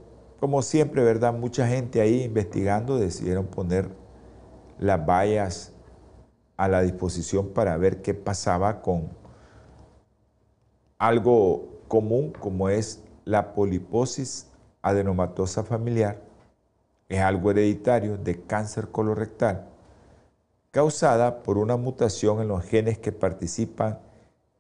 como 0.40 0.62
siempre, 0.62 1.02
¿verdad? 1.02 1.32
Mucha 1.32 1.66
gente 1.66 2.00
ahí 2.00 2.22
investigando 2.22 2.98
decidieron 2.98 3.46
poner 3.46 3.88
las 4.78 5.04
vallas 5.04 5.72
a 6.56 6.68
la 6.68 6.82
disposición 6.82 7.48
para 7.48 7.76
ver 7.76 8.02
qué 8.02 8.14
pasaba 8.14 8.82
con 8.82 9.10
algo 10.98 11.82
común 11.88 12.32
como 12.32 12.68
es 12.68 13.02
la 13.24 13.54
poliposis 13.54 14.48
adenomatosa 14.82 15.64
familiar. 15.64 16.22
Es 17.08 17.20
algo 17.20 17.50
hereditario 17.50 18.16
de 18.16 18.42
cáncer 18.42 18.88
colorectal 18.88 19.68
causada 20.76 21.42
por 21.42 21.56
una 21.56 21.78
mutación 21.78 22.42
en 22.42 22.48
los 22.48 22.62
genes 22.62 22.98
que 22.98 23.10
participan 23.10 23.98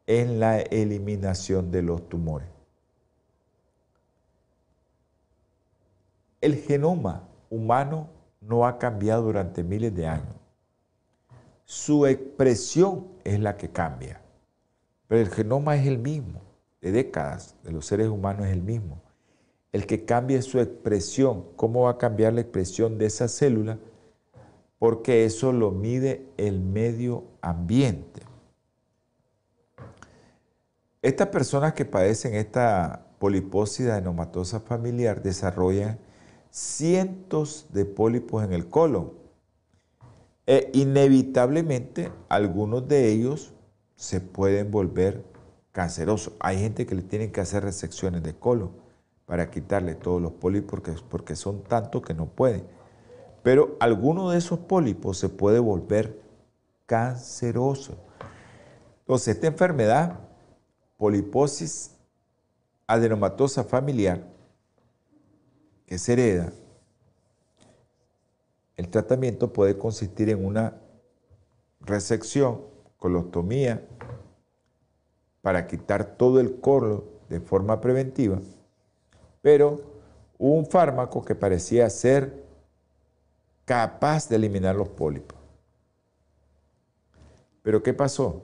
en 0.06 0.40
la 0.40 0.60
eliminación 0.60 1.70
de 1.70 1.82
los 1.82 2.08
tumores. 2.08 2.48
El 6.40 6.56
genoma 6.56 7.28
humano 7.50 8.08
no 8.40 8.66
ha 8.66 8.78
cambiado 8.78 9.24
durante 9.24 9.62
miles 9.62 9.94
de 9.94 10.06
años. 10.06 10.45
Su 11.66 12.06
expresión 12.06 13.08
es 13.24 13.40
la 13.40 13.56
que 13.56 13.68
cambia. 13.68 14.22
Pero 15.08 15.20
el 15.20 15.30
genoma 15.30 15.76
es 15.76 15.86
el 15.86 15.98
mismo, 15.98 16.40
de 16.80 16.92
décadas 16.92 17.56
de 17.64 17.72
los 17.72 17.84
seres 17.84 18.08
humanos 18.08 18.46
es 18.46 18.52
el 18.52 18.62
mismo. 18.62 19.02
El 19.72 19.86
que 19.86 20.04
cambie 20.04 20.40
su 20.42 20.60
expresión, 20.60 21.44
¿cómo 21.56 21.82
va 21.82 21.90
a 21.90 21.98
cambiar 21.98 22.32
la 22.32 22.40
expresión 22.40 22.98
de 22.98 23.06
esa 23.06 23.28
célula? 23.28 23.78
Porque 24.78 25.24
eso 25.24 25.52
lo 25.52 25.72
mide 25.72 26.28
el 26.36 26.60
medio 26.60 27.24
ambiente. 27.40 28.22
Estas 31.02 31.28
personas 31.28 31.72
que 31.72 31.84
padecen 31.84 32.34
esta 32.34 33.06
poliposis 33.18 33.88
adenomatosa 33.88 34.60
familiar 34.60 35.20
desarrollan 35.20 35.98
cientos 36.50 37.66
de 37.72 37.84
pólipos 37.84 38.44
en 38.44 38.52
el 38.52 38.68
colon. 38.68 39.25
E 40.46 40.70
inevitablemente 40.74 42.12
algunos 42.28 42.86
de 42.86 43.10
ellos 43.10 43.52
se 43.96 44.20
pueden 44.20 44.70
volver 44.70 45.24
cancerosos. 45.72 46.34
Hay 46.40 46.58
gente 46.58 46.86
que 46.86 46.94
le 46.94 47.02
tienen 47.02 47.32
que 47.32 47.40
hacer 47.40 47.64
resecciones 47.64 48.22
de 48.22 48.34
colon 48.34 48.70
para 49.26 49.50
quitarle 49.50 49.96
todos 49.96 50.22
los 50.22 50.32
pólipos 50.32 50.70
porque, 50.70 50.94
porque 51.08 51.36
son 51.36 51.64
tantos 51.64 52.02
que 52.02 52.14
no 52.14 52.26
pueden. 52.26 52.64
Pero 53.42 53.76
alguno 53.80 54.30
de 54.30 54.38
esos 54.38 54.60
pólipos 54.60 55.18
se 55.18 55.28
puede 55.28 55.58
volver 55.58 56.20
canceroso. 56.86 57.96
Entonces, 59.00 59.34
esta 59.34 59.48
enfermedad, 59.48 60.20
poliposis 60.96 61.96
adenomatosa 62.86 63.64
familiar, 63.64 64.26
que 65.86 65.98
se 65.98 66.12
hereda, 66.12 66.52
el 68.76 68.88
tratamiento 68.88 69.52
puede 69.52 69.78
consistir 69.78 70.28
en 70.28 70.44
una 70.44 70.80
resección, 71.80 72.62
colostomía, 72.98 73.86
para 75.40 75.66
quitar 75.66 76.16
todo 76.16 76.40
el 76.40 76.60
colon 76.60 77.04
de 77.28 77.40
forma 77.40 77.80
preventiva, 77.80 78.40
pero 79.42 79.80
un 80.38 80.66
fármaco 80.66 81.24
que 81.24 81.34
parecía 81.34 81.88
ser 81.88 82.44
capaz 83.64 84.28
de 84.28 84.36
eliminar 84.36 84.76
los 84.76 84.88
pólipos. 84.88 85.38
Pero 87.62 87.82
¿qué 87.82 87.94
pasó? 87.94 88.42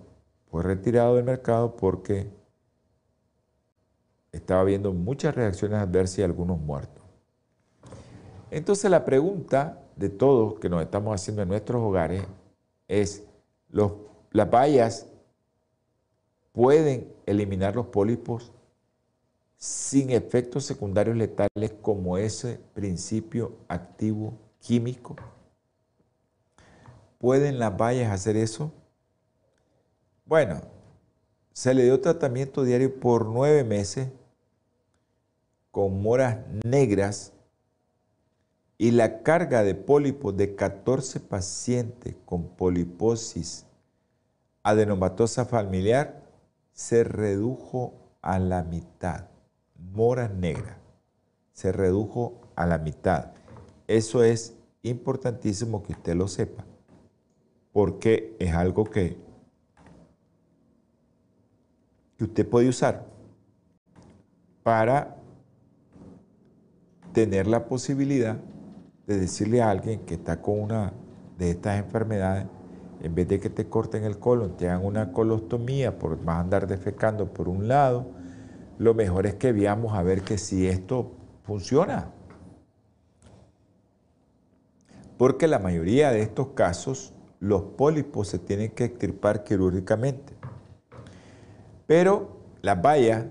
Fue 0.51 0.63
retirado 0.63 1.17
del 1.17 1.25
mercado 1.25 1.77
porque 1.77 2.31
estaba 4.33 4.63
habiendo 4.63 4.93
muchas 4.93 5.35
reacciones 5.35 5.79
adversas 5.79 6.21
y 6.21 6.23
algunos 6.23 6.59
muertos. 6.59 7.05
Entonces 8.51 8.91
la 8.91 9.05
pregunta 9.05 9.82
de 9.97 10.09
todos 10.09 10.59
que 10.59 10.69
nos 10.69 10.83
estamos 10.83 11.15
haciendo 11.15 11.43
en 11.43 11.49
nuestros 11.49 11.83
hogares 11.83 12.25
es, 12.89 13.25
¿las 14.31 14.51
bayas 14.51 15.07
pueden 16.53 17.13
eliminar 17.27 17.75
los 17.77 17.87
pólipos 17.87 18.53
sin 19.57 20.11
efectos 20.11 20.65
secundarios 20.65 21.17
letales 21.17 21.73
como 21.81 22.19
ese 22.19 22.61
principio 22.75 23.53
activo 23.69 24.35
químico? 24.61 25.17
¿Pueden 27.19 27.59
las 27.59 27.77
bayas 27.77 28.11
hacer 28.13 28.37
eso? 28.37 28.73
Bueno, 30.27 30.61
se 31.53 31.75
le 31.75 31.85
dio 31.85 32.01
tratamiento 32.01 32.65
diario 32.65 32.99
por 32.99 33.27
nueve 33.27 33.63
meses 33.63 34.09
con 35.71 36.03
moras 36.03 36.39
negras 36.65 37.33
y 38.83 38.91
la 38.91 39.23
carga 39.23 39.63
de 39.63 39.77
pólipos 39.77 40.37
de 40.37 40.57
14 40.57 41.21
pacientes 41.21 42.17
con 42.25 42.49
poliposis 42.49 43.65
adenomatosa 44.65 45.45
familiar 45.45 46.21
se 46.73 47.05
redujo 47.05 47.95
a 48.23 48.41
la 48.41 48.65
mitad. 48.65 49.29
Moras 49.77 50.35
negras 50.35 50.79
se 51.53 51.71
redujo 51.71 52.41
a 52.57 52.67
la 52.67 52.79
mitad. 52.79 53.31
Eso 53.87 54.25
es 54.25 54.57
importantísimo 54.83 55.85
que 55.85 55.93
usted 55.93 56.17
lo 56.17 56.27
sepa, 56.27 56.65
porque 57.71 58.35
es 58.41 58.53
algo 58.53 58.83
que, 58.83 59.17
que 62.19 62.25
usted 62.25 62.49
puede 62.49 62.69
usar 62.69 63.07
para 64.65 65.19
tener 67.13 67.47
la 67.47 67.69
posibilidad 67.69 68.39
de 69.07 69.19
decirle 69.19 69.63
a 69.63 69.71
alguien 69.71 70.01
que 70.01 70.15
está 70.15 70.41
con 70.41 70.61
una 70.61 70.93
de 71.39 71.51
estas 71.51 71.79
enfermedades, 71.79 72.47
en 73.03 73.15
vez 73.15 73.29
de 73.29 73.41
que 73.41 73.51
te 73.51 73.69
corten 73.69 74.05
el 74.05 74.19
colon, 74.19 74.57
te 74.57 74.69
hagan 74.69 74.85
una 74.85 75.13
colostomía 75.13 75.99
por 75.99 76.23
vas 76.23 76.37
a 76.37 76.41
andar 76.41 76.67
defecando 76.69 77.27
por 77.33 77.49
un 77.49 77.67
lado, 77.67 78.07
lo 78.79 78.95
mejor 78.95 79.27
es 79.27 79.35
que 79.35 79.53
veamos 79.53 79.95
a 79.95 80.03
ver 80.03 80.23
que 80.23 80.39
si 80.39 80.69
esto 80.69 81.13
funciona. 81.45 82.11
Porque 85.19 85.47
la 85.47 85.59
mayoría 85.59 86.11
de 86.11 86.23
estos 86.23 86.49
casos, 86.49 87.13
los 87.41 87.63
pólipos 87.63 88.29
se 88.29 88.39
tienen 88.39 88.71
que 88.71 88.85
extirpar 88.85 89.45
quirúrgicamente. 89.45 90.35
Pero 91.87 92.37
las 92.61 92.81
bayas 92.81 93.27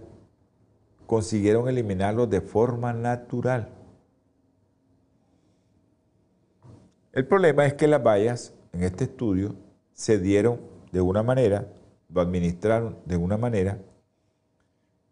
consiguieron 1.05 1.67
eliminarlos 1.67 2.29
de 2.29 2.41
forma 2.41 2.93
natural. 2.93 3.69
El 7.13 7.27
problema 7.27 7.65
es 7.65 7.73
que 7.73 7.87
las 7.87 8.01
bayas 8.01 8.53
en 8.71 8.83
este 8.83 9.03
estudio 9.03 9.53
se 9.93 10.17
dieron 10.17 10.61
de 10.93 11.01
una 11.01 11.23
manera, 11.23 11.67
lo 12.09 12.21
administraron 12.21 12.97
de 13.05 13.17
una 13.17 13.37
manera 13.37 13.77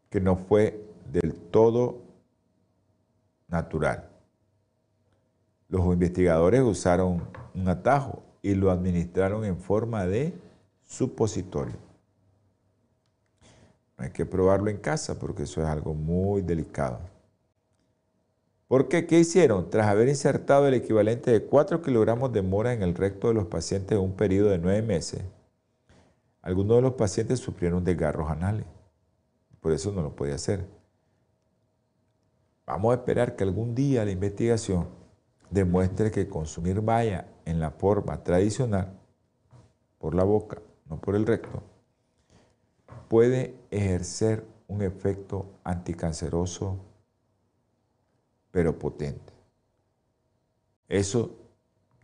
que 0.10 0.22
no 0.22 0.38
fue 0.38 0.82
del 1.12 1.34
todo 1.34 2.02
natural. 3.50 4.10
Los 5.68 5.86
investigadores 5.86 6.62
usaron 6.62 7.22
un 7.54 7.68
atajo 7.68 8.24
y 8.42 8.56
lo 8.56 8.72
administraron 8.72 9.44
en 9.44 9.58
forma 9.58 10.06
de 10.06 10.34
supositorio. 10.86 11.76
No 13.98 14.06
hay 14.06 14.12
que 14.12 14.26
probarlo 14.26 14.70
en 14.70 14.78
casa 14.78 15.20
porque 15.20 15.44
eso 15.44 15.62
es 15.62 15.68
algo 15.68 15.94
muy 15.94 16.42
delicado. 16.42 17.09
¿Por 18.70 18.88
qué? 18.88 19.08
¿Qué 19.08 19.18
hicieron? 19.18 19.72
Tras 19.72 19.88
haber 19.88 20.10
insertado 20.10 20.68
el 20.68 20.76
equivalente 20.76 21.32
de 21.32 21.44
4 21.44 21.82
kilogramos 21.82 22.32
de 22.32 22.44
mora 22.44 22.72
en 22.72 22.84
el 22.84 22.94
recto 22.94 23.30
de 23.30 23.34
los 23.34 23.48
pacientes 23.48 23.98
en 23.98 24.04
un 24.04 24.14
periodo 24.14 24.52
de 24.52 24.60
9 24.60 24.84
meses, 24.84 25.24
algunos 26.44 26.78
de 26.78 26.84
los 26.84 26.94
pacientes 26.94 27.40
sufrieron 27.40 27.84
desgarros 27.84 28.30
anales. 28.30 28.68
Por 29.60 29.72
eso 29.72 29.92
no 29.92 30.04
lo 30.04 30.16
podía 30.16 30.36
hacer. 30.36 30.68
Vamos 32.68 32.92
a 32.92 32.98
esperar 32.98 33.36
que 33.36 33.44
algún 33.44 33.74
día 33.74 34.06
la 34.06 34.12
investigación 34.12 34.88
demuestre 35.50 36.12
que 36.12 36.30
consumir 36.30 36.80
valla 36.80 37.26
en 37.46 37.60
la 37.60 37.72
forma 37.72 38.24
tradicional, 38.24 39.00
por 39.98 40.14
la 40.14 40.24
boca, 40.24 40.62
no 40.88 41.02
por 41.02 41.16
el 41.16 41.26
recto, 41.26 41.64
puede 43.08 43.56
ejercer 43.72 44.46
un 44.68 44.84
efecto 44.84 45.48
anticanceroso, 45.64 46.78
pero 48.52 48.78
potente. 48.78 49.34
Eso 50.88 51.36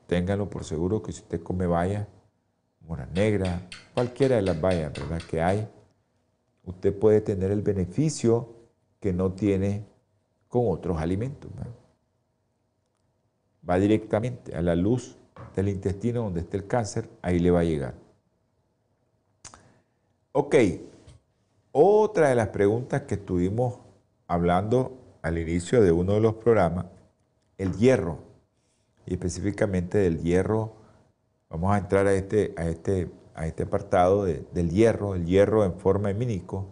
ténganlo 0.08 0.50
por 0.50 0.64
seguro 0.64 1.02
que 1.02 1.12
si 1.12 1.22
usted 1.22 1.42
come 1.42 1.66
vaya, 1.66 2.08
mora 2.82 3.08
negra, 3.08 3.68
cualquiera 3.94 4.36
de 4.36 4.44
las 4.44 4.60
bayas 4.60 4.94
¿verdad? 4.94 5.22
que 5.30 5.42
hay, 5.42 5.68
usted 6.64 6.98
puede 6.98 7.22
tener 7.22 7.52
el 7.52 7.62
beneficio 7.62 8.54
que 9.00 9.14
no 9.14 9.34
tiene 9.34 9.86
con 10.48 10.66
otros 10.68 11.00
alimentos. 11.00 11.52
Va 13.68 13.78
directamente 13.80 14.56
a 14.56 14.62
la 14.62 14.76
luz 14.76 15.18
del 15.56 15.70
intestino 15.70 16.24
donde 16.24 16.42
esté 16.42 16.58
el 16.58 16.68
cáncer, 16.68 17.10
ahí 17.22 17.40
le 17.40 17.52
va 17.52 17.62
a 17.62 17.64
llegar. 17.64 17.96
Ok, 20.32 20.56
otra 21.72 22.30
de 22.30 22.36
las 22.36 22.50
preguntas 22.50 23.04
que 23.04 23.16
estuvimos 23.16 23.80
hablando 24.28 25.05
al 25.26 25.40
inicio 25.40 25.82
de 25.82 25.92
uno 25.92 26.14
de 26.14 26.20
los 26.20 26.36
programas, 26.36 26.86
el 27.58 27.76
hierro, 27.78 28.20
y 29.08 29.14
específicamente 29.14 29.98
del 29.98 30.22
hierro, 30.22 30.76
vamos 31.50 31.74
a 31.74 31.80
entrar 31.80 32.06
a 32.06 32.14
este, 32.14 32.54
a 32.58 32.68
este, 32.68 33.10
a 33.34 33.48
este 33.48 33.64
apartado 33.64 34.24
del 34.26 34.70
hierro, 34.70 35.16
el 35.16 35.26
hierro 35.26 35.66
en 35.66 35.74
forma 35.80 36.12
hemínico, 36.12 36.68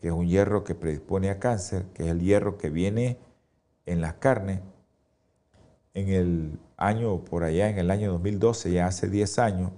que 0.00 0.06
es 0.06 0.12
un 0.12 0.28
hierro 0.28 0.62
que 0.62 0.76
predispone 0.76 1.28
a 1.28 1.40
cáncer, 1.40 1.86
que 1.92 2.04
es 2.04 2.10
el 2.10 2.20
hierro 2.20 2.56
que 2.56 2.70
viene 2.70 3.18
en 3.84 4.00
las 4.00 4.14
carnes. 4.14 4.60
En 5.92 6.08
el 6.08 6.58
año, 6.76 7.24
por 7.24 7.42
allá, 7.42 7.68
en 7.68 7.78
el 7.78 7.90
año 7.90 8.12
2012, 8.12 8.70
ya 8.70 8.86
hace 8.86 9.08
10 9.08 9.40
años, 9.40 9.72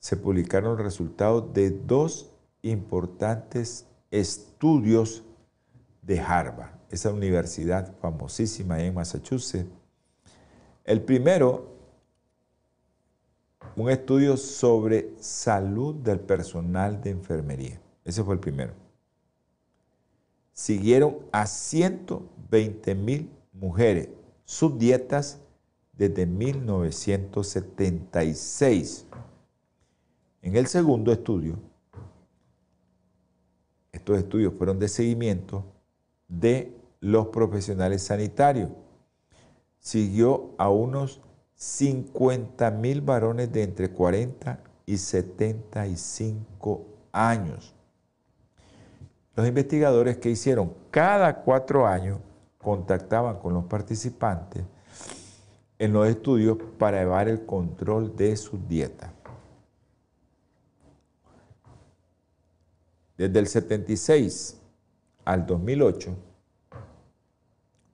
se 0.00 0.16
publicaron 0.16 0.76
resultados 0.76 1.54
de 1.54 1.70
dos 1.70 2.32
importantes 2.62 3.86
estudios 4.10 5.22
de 6.02 6.18
Harvard, 6.18 6.79
esa 6.90 7.12
universidad 7.12 7.96
famosísima 7.98 8.82
en 8.82 8.94
Massachusetts. 8.94 9.70
El 10.84 11.02
primero 11.02 11.70
un 13.76 13.88
estudio 13.88 14.36
sobre 14.36 15.14
salud 15.20 15.94
del 15.94 16.18
personal 16.20 17.00
de 17.00 17.10
enfermería. 17.10 17.80
Ese 18.04 18.22
fue 18.22 18.34
el 18.34 18.40
primero. 18.40 18.74
Siguieron 20.52 21.16
a 21.32 21.46
120 21.46 22.94
mil 22.94 23.30
mujeres 23.52 24.10
sus 24.44 24.78
dietas 24.78 25.40
desde 25.92 26.26
1976. 26.26 29.06
En 30.42 30.56
el 30.56 30.66
segundo 30.66 31.12
estudio, 31.12 31.58
estos 33.92 34.18
estudios 34.18 34.52
fueron 34.54 34.78
de 34.78 34.88
seguimiento 34.88 35.64
de 36.28 36.79
los 37.00 37.28
profesionales 37.28 38.02
sanitarios. 38.02 38.70
Siguió 39.78 40.54
a 40.58 40.68
unos 40.68 41.20
50 41.54 42.70
mil 42.70 43.00
varones 43.00 43.52
de 43.52 43.62
entre 43.62 43.90
40 43.90 44.60
y 44.86 44.96
75 44.96 46.86
años. 47.12 47.74
Los 49.36 49.46
investigadores 49.46 50.18
que 50.18 50.30
hicieron 50.30 50.74
cada 50.90 51.42
cuatro 51.42 51.86
años 51.86 52.18
contactaban 52.58 53.38
con 53.38 53.54
los 53.54 53.64
participantes 53.64 54.64
en 55.78 55.92
los 55.94 56.06
estudios 56.08 56.58
para 56.78 57.00
llevar 57.00 57.28
el 57.28 57.46
control 57.46 58.14
de 58.14 58.36
su 58.36 58.58
dieta. 58.68 59.12
Desde 63.16 63.38
el 63.38 63.46
76 63.46 64.60
al 65.24 65.46
2008, 65.46 66.16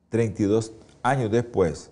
32 0.09 0.72
años 1.02 1.30
después, 1.30 1.90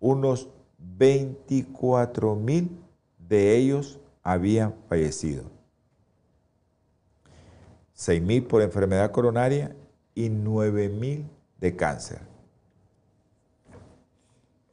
unos 0.00 0.48
24 0.78 2.34
mil 2.34 2.70
de 3.18 3.56
ellos 3.56 4.00
habían 4.22 4.74
fallecido. 4.88 5.44
6 7.94 8.22
mil 8.22 8.44
por 8.44 8.62
enfermedad 8.62 9.10
coronaria 9.12 9.76
y 10.14 10.28
9 10.28 10.88
mil 10.88 11.28
de 11.58 11.76
cáncer. 11.76 12.20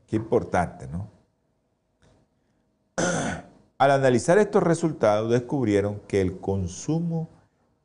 Qué 0.07 0.15
importante, 0.15 0.87
¿no? 0.87 1.07
Al 3.77 3.91
analizar 3.91 4.39
estos 4.39 4.63
resultados 4.63 5.29
descubrieron 5.29 6.01
que 6.07 6.21
el 6.21 6.39
consumo 6.39 7.29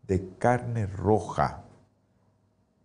de 0.07 0.29
carne 0.39 0.87
roja, 0.87 1.65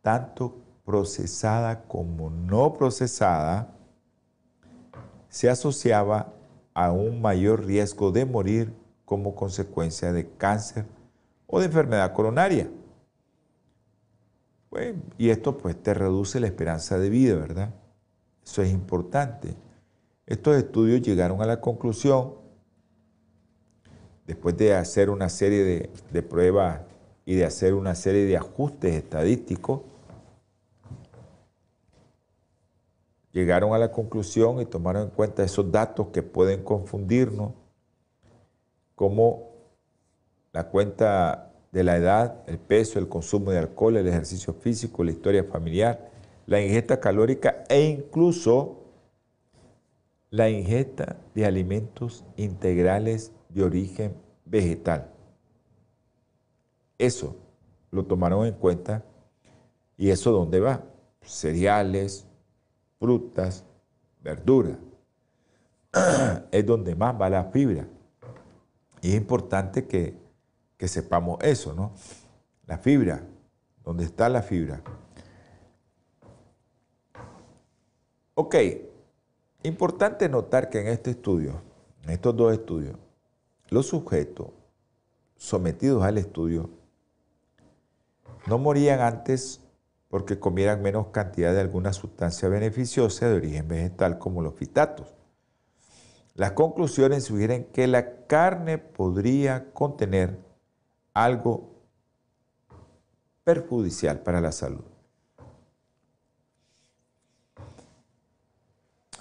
tanto 0.02 0.58
procesada 0.90 1.84
como 1.84 2.32
no 2.32 2.74
procesada, 2.74 3.76
se 5.30 5.48
asociaba 5.48 6.34
a 6.74 6.92
un 6.92 7.22
mayor 7.22 7.64
riesgo 7.64 8.12
de 8.12 8.26
morir 8.26 8.74
como 9.06 9.36
consecuencia 9.36 10.12
de 10.12 10.28
cáncer 10.28 10.88
o 11.46 11.60
de 11.60 11.68
enfermedad 11.68 12.12
coronaria. 12.12 12.72
y 15.20 15.30
esto 15.30 15.60
pues 15.60 15.76
te 15.76 15.94
reduce 15.94 16.40
la 16.40 16.48
esperanza 16.48 16.98
de 16.98 17.12
vida, 17.12 17.36
¿verdad? 17.36 17.72
Eso 18.44 18.64
es 18.64 18.72
importante. 18.72 19.56
Estos 20.26 20.58
estudios 20.58 21.04
llegaron 21.04 21.40
a 21.44 21.46
la 21.46 21.62
conclusión, 21.62 22.34
después 24.26 24.58
de 24.58 24.74
hacer 24.74 25.12
una 25.12 25.30
serie 25.30 25.64
de, 25.64 25.90
de 26.12 26.24
pruebas 26.24 26.82
y 27.26 27.36
de 27.36 27.46
hacer 27.46 27.76
una 27.76 27.94
serie 27.94 28.26
de 28.26 28.38
ajustes 28.38 28.96
estadísticos, 28.96 29.82
llegaron 33.40 33.74
a 33.74 33.78
la 33.78 33.92
conclusión 33.92 34.62
y 34.62 34.66
tomaron 34.66 35.04
en 35.04 35.10
cuenta 35.10 35.44
esos 35.44 35.72
datos 35.72 36.08
que 36.08 36.22
pueden 36.24 36.64
confundirnos, 36.64 37.54
como 38.96 39.50
la 40.52 40.70
cuenta 40.70 41.52
de 41.72 41.84
la 41.84 41.98
edad, 41.98 42.44
el 42.48 42.58
peso, 42.58 43.00
el 43.00 43.08
consumo 43.08 43.52
de 43.52 43.60
alcohol, 43.60 43.98
el 43.98 44.08
ejercicio 44.08 44.54
físico, 44.54 45.04
la 45.04 45.12
historia 45.12 45.44
familiar, 45.44 46.10
la 46.46 46.62
ingesta 46.62 47.00
calórica 47.00 47.64
e 47.70 47.82
incluso 47.82 48.78
la 50.32 50.50
ingesta 50.50 51.18
de 51.34 51.46
alimentos 51.46 52.24
integrales 52.38 53.32
de 53.50 53.64
origen 53.64 54.14
vegetal. 54.46 55.12
Eso 56.98 57.36
lo 57.92 58.04
tomaron 58.06 58.46
en 58.46 58.54
cuenta 58.54 59.04
y 59.98 60.10
eso 60.10 60.32
dónde 60.32 60.60
va? 60.60 60.84
Cereales, 61.22 62.26
frutas, 63.00 63.64
verduras. 64.22 64.78
es 66.52 66.66
donde 66.66 66.96
más 66.96 67.20
va 67.20 67.30
la 67.30 67.46
fibra. 67.46 67.88
Y 69.02 69.10
es 69.10 69.16
importante 69.16 69.88
que, 69.88 70.18
que 70.78 70.88
sepamos 70.88 71.40
eso, 71.42 71.74
¿no? 71.74 71.94
La 72.68 72.78
fibra, 72.78 73.24
¿dónde 73.84 74.04
está 74.04 74.30
la 74.30 74.42
fibra? 74.42 74.82
Ok, 78.36 78.56
importante 79.64 80.30
notar 80.30 80.70
que 80.70 80.80
en 80.80 80.88
este 80.88 81.12
estudio, 81.12 81.62
en 82.04 82.12
estos 82.12 82.36
dos 82.36 82.54
estudios, 82.54 82.96
los 83.70 83.88
sujetos 83.88 84.50
sometidos 85.36 86.04
al 86.04 86.18
estudio 86.18 86.70
no 88.48 88.58
morían 88.58 89.00
antes 89.00 89.62
porque 90.10 90.40
comieran 90.40 90.82
menos 90.82 91.08
cantidad 91.08 91.54
de 91.54 91.62
alguna 91.62 91.94
sustancia 91.94 92.50
beneficiosa 92.50 93.30
de 93.30 93.36
origen 93.36 93.68
vegetal 93.68 94.18
como 94.18 94.42
los 94.42 94.56
fitatos. 94.56 95.16
Las 96.34 96.54
conclusiones 96.54 97.26
sugieren 97.26 97.66
que 97.66 97.88
la 97.88 98.26
carne 98.26 98.78
podría 98.78 99.72
contener 99.72 100.40
algo 101.14 101.76
perjudicial 103.44 104.22
para 104.22 104.42
la 104.42 104.52
salud. 104.52 104.84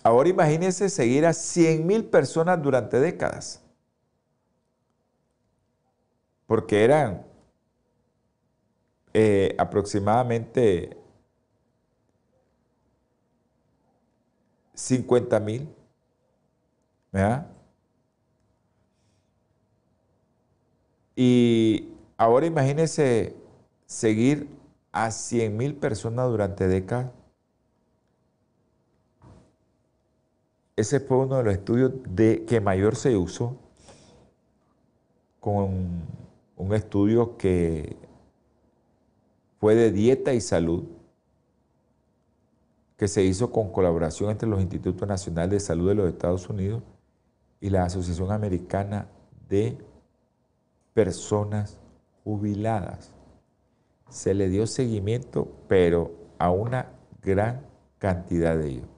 Ahora 0.02 0.28
imagínense 0.28 0.88
seguir 0.88 1.26
a 1.26 1.30
100.000 1.30 2.08
personas 2.08 2.62
durante 2.62 2.98
décadas, 2.98 3.60
porque 6.46 6.82
eran 6.84 7.27
eh, 9.14 9.54
aproximadamente 9.58 10.96
50 14.74 15.40
mil. 15.40 15.68
Y 21.16 21.88
ahora 22.16 22.46
imagínense 22.46 23.34
seguir 23.86 24.48
a 24.92 25.10
100 25.10 25.56
mil 25.56 25.74
personas 25.74 26.28
durante 26.30 26.68
décadas. 26.68 27.10
Ese 30.76 31.00
fue 31.00 31.18
uno 31.18 31.38
de 31.38 31.42
los 31.42 31.54
estudios 31.54 31.92
de, 32.08 32.44
que 32.44 32.60
mayor 32.60 32.94
se 32.94 33.16
usó 33.16 33.56
con 35.40 36.02
un 36.56 36.74
estudio 36.74 37.36
que 37.36 37.96
fue 39.58 39.74
de 39.74 39.90
dieta 39.90 40.34
y 40.34 40.40
salud, 40.40 40.84
que 42.96 43.08
se 43.08 43.22
hizo 43.22 43.52
con 43.52 43.70
colaboración 43.70 44.30
entre 44.30 44.48
los 44.48 44.60
Institutos 44.60 45.06
Nacionales 45.06 45.50
de 45.50 45.60
Salud 45.60 45.88
de 45.88 45.94
los 45.94 46.08
Estados 46.08 46.48
Unidos 46.48 46.82
y 47.60 47.68
la 47.70 47.84
Asociación 47.84 48.32
Americana 48.32 49.08
de 49.48 49.78
Personas 50.94 51.78
Jubiladas. 52.24 53.12
Se 54.08 54.34
le 54.34 54.48
dio 54.48 54.66
seguimiento, 54.66 55.46
pero 55.68 56.10
a 56.38 56.50
una 56.50 56.90
gran 57.22 57.64
cantidad 57.98 58.56
de 58.56 58.68
ellos. 58.68 58.88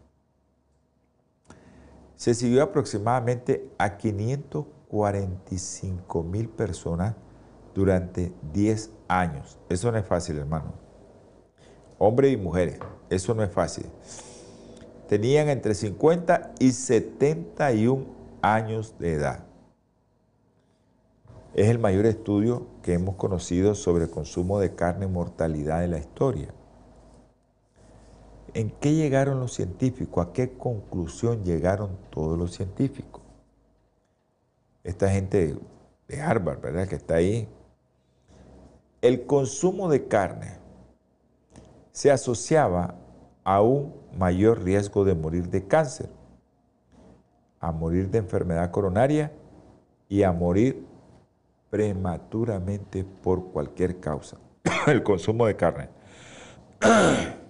Se 2.16 2.34
siguió 2.34 2.62
aproximadamente 2.62 3.70
a 3.78 3.96
545 3.96 6.22
mil 6.22 6.50
personas 6.50 7.16
durante 7.74 8.34
10 8.52 8.90
años. 9.10 9.58
Eso 9.68 9.90
no 9.90 9.98
es 9.98 10.06
fácil, 10.06 10.38
hermano. 10.38 10.72
Hombres 11.98 12.32
y 12.32 12.36
mujeres, 12.36 12.78
eso 13.10 13.34
no 13.34 13.42
es 13.42 13.50
fácil. 13.50 13.86
Tenían 15.08 15.48
entre 15.48 15.74
50 15.74 16.52
y 16.60 16.70
71 16.70 18.06
años 18.40 18.94
de 18.98 19.14
edad. 19.14 19.44
Es 21.52 21.68
el 21.68 21.80
mayor 21.80 22.06
estudio 22.06 22.68
que 22.82 22.94
hemos 22.94 23.16
conocido 23.16 23.74
sobre 23.74 24.04
el 24.04 24.10
consumo 24.10 24.60
de 24.60 24.74
carne 24.74 25.06
y 25.06 25.08
mortalidad 25.08 25.84
en 25.84 25.90
la 25.90 25.98
historia. 25.98 26.54
¿En 28.54 28.70
qué 28.70 28.94
llegaron 28.94 29.40
los 29.40 29.52
científicos? 29.52 30.26
¿A 30.26 30.32
qué 30.32 30.52
conclusión 30.56 31.44
llegaron 31.44 31.98
todos 32.10 32.38
los 32.38 32.52
científicos? 32.52 33.22
Esta 34.84 35.10
gente 35.10 35.56
de 36.08 36.20
Harvard, 36.20 36.60
¿verdad? 36.60 36.88
Que 36.88 36.96
está 36.96 37.16
ahí 37.16 37.48
el 39.02 39.26
consumo 39.26 39.88
de 39.88 40.06
carne 40.06 40.58
se 41.92 42.10
asociaba 42.10 42.94
a 43.44 43.62
un 43.62 43.94
mayor 44.16 44.62
riesgo 44.62 45.04
de 45.04 45.14
morir 45.14 45.48
de 45.48 45.66
cáncer. 45.66 46.08
a 47.62 47.72
morir 47.72 48.10
de 48.10 48.16
enfermedad 48.16 48.70
coronaria 48.70 49.32
y 50.08 50.22
a 50.22 50.32
morir 50.32 50.86
prematuramente 51.68 53.04
por 53.04 53.52
cualquier 53.52 54.00
causa. 54.00 54.38
el 54.86 55.02
consumo 55.02 55.46
de 55.46 55.56
carne. 55.56 55.88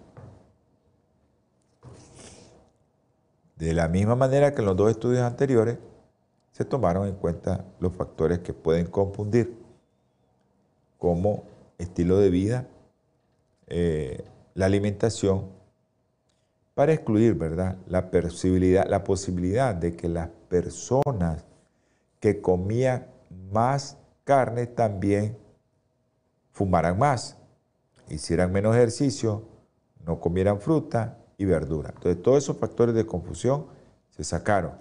De 3.57 3.75
la 3.75 3.89
misma 3.89 4.17
manera 4.17 4.55
que 4.55 4.63
en 4.63 4.67
los 4.67 4.77
dos 4.77 4.91
estudios 4.91 5.21
anteriores 5.21 5.79
se 6.51 6.65
tomaron 6.65 7.07
en 7.07 7.15
cuenta 7.15 7.67
los 7.79 7.95
factores 7.95 8.39
que 8.39 8.55
pueden 8.55 8.87
confundir, 8.87 9.60
como 11.01 11.45
estilo 11.79 12.19
de 12.19 12.31
vida, 12.31 12.69
eh, 13.67 14.23
la 14.55 14.67
alimentación, 14.67 15.47
para 16.75 16.93
excluir 16.93 17.35
¿verdad? 17.35 17.79
La, 17.89 18.11
posibilidad, 18.11 18.87
la 18.87 19.03
posibilidad 19.03 19.75
de 19.75 19.97
que 19.97 20.09
las 20.09 20.29
personas 20.49 21.45
que 22.21 22.41
comían 22.41 23.07
más 23.51 23.97
carne 24.25 24.67
también 24.67 25.37
fumaran 26.53 26.99
más, 26.99 27.39
hicieran 28.11 28.53
menos 28.53 28.77
ejercicio, 28.77 29.43
no 30.05 30.21
comieran 30.21 30.61
fruta 30.61 31.17
y 31.39 31.47
verdura. 31.47 31.93
Entonces, 31.95 32.23
todos 32.23 32.45
esos 32.45 32.59
factores 32.59 32.95
de 32.95 33.07
confusión 33.07 33.67
se 34.11 34.23
sacaron. 34.23 34.73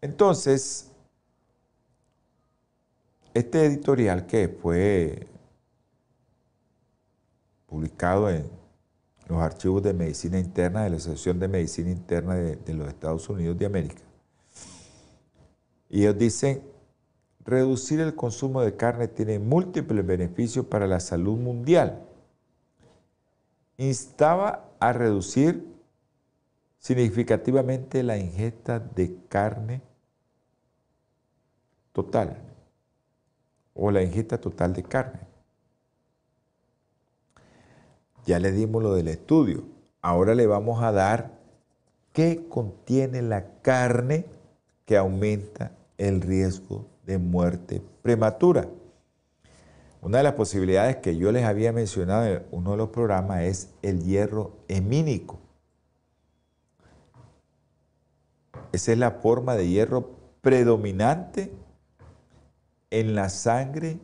Entonces, 0.00 0.90
este 3.34 3.66
editorial 3.66 4.26
que 4.26 4.48
fue 4.48 5.26
publicado 7.66 8.30
en 8.30 8.48
los 9.28 9.38
archivos 9.42 9.82
de 9.82 9.92
medicina 9.92 10.38
interna 10.38 10.84
de 10.84 10.90
la 10.90 10.96
Asociación 10.96 11.40
de 11.40 11.48
Medicina 11.48 11.90
Interna 11.90 12.36
de, 12.36 12.54
de 12.56 12.74
los 12.74 12.86
Estados 12.88 13.28
Unidos 13.28 13.58
de 13.58 13.66
América, 13.66 14.02
y 15.90 16.02
ellos 16.02 16.16
dicen, 16.16 16.62
reducir 17.44 18.00
el 18.00 18.14
consumo 18.14 18.62
de 18.62 18.76
carne 18.76 19.08
tiene 19.08 19.40
múltiples 19.40 20.06
beneficios 20.06 20.66
para 20.66 20.86
la 20.86 21.00
salud 21.00 21.38
mundial. 21.38 22.02
Instaba 23.76 24.70
a 24.78 24.92
reducir 24.92 25.66
significativamente 26.78 28.02
la 28.02 28.16
ingesta 28.16 28.78
de 28.78 29.18
carne 29.28 29.82
total 31.92 32.53
o 33.74 33.90
la 33.90 34.02
ingesta 34.02 34.40
total 34.40 34.72
de 34.72 34.82
carne. 34.82 35.20
Ya 38.24 38.38
le 38.38 38.52
dimos 38.52 38.82
lo 38.82 38.94
del 38.94 39.08
estudio. 39.08 39.64
Ahora 40.00 40.34
le 40.34 40.46
vamos 40.46 40.82
a 40.82 40.92
dar 40.92 41.32
qué 42.12 42.46
contiene 42.48 43.20
la 43.20 43.60
carne 43.60 44.24
que 44.86 44.96
aumenta 44.96 45.72
el 45.98 46.20
riesgo 46.20 46.86
de 47.04 47.18
muerte 47.18 47.82
prematura. 48.02 48.68
Una 50.00 50.18
de 50.18 50.24
las 50.24 50.34
posibilidades 50.34 50.96
que 50.96 51.16
yo 51.16 51.32
les 51.32 51.44
había 51.44 51.72
mencionado 51.72 52.26
en 52.26 52.44
uno 52.50 52.72
de 52.72 52.76
los 52.76 52.90
programas 52.90 53.42
es 53.42 53.70
el 53.82 54.04
hierro 54.04 54.52
hemínico. 54.68 55.38
Esa 58.72 58.92
es 58.92 58.98
la 58.98 59.12
forma 59.12 59.54
de 59.54 59.68
hierro 59.68 60.10
predominante 60.42 61.52
en 62.94 63.14
la 63.16 63.28
sangre 63.28 63.98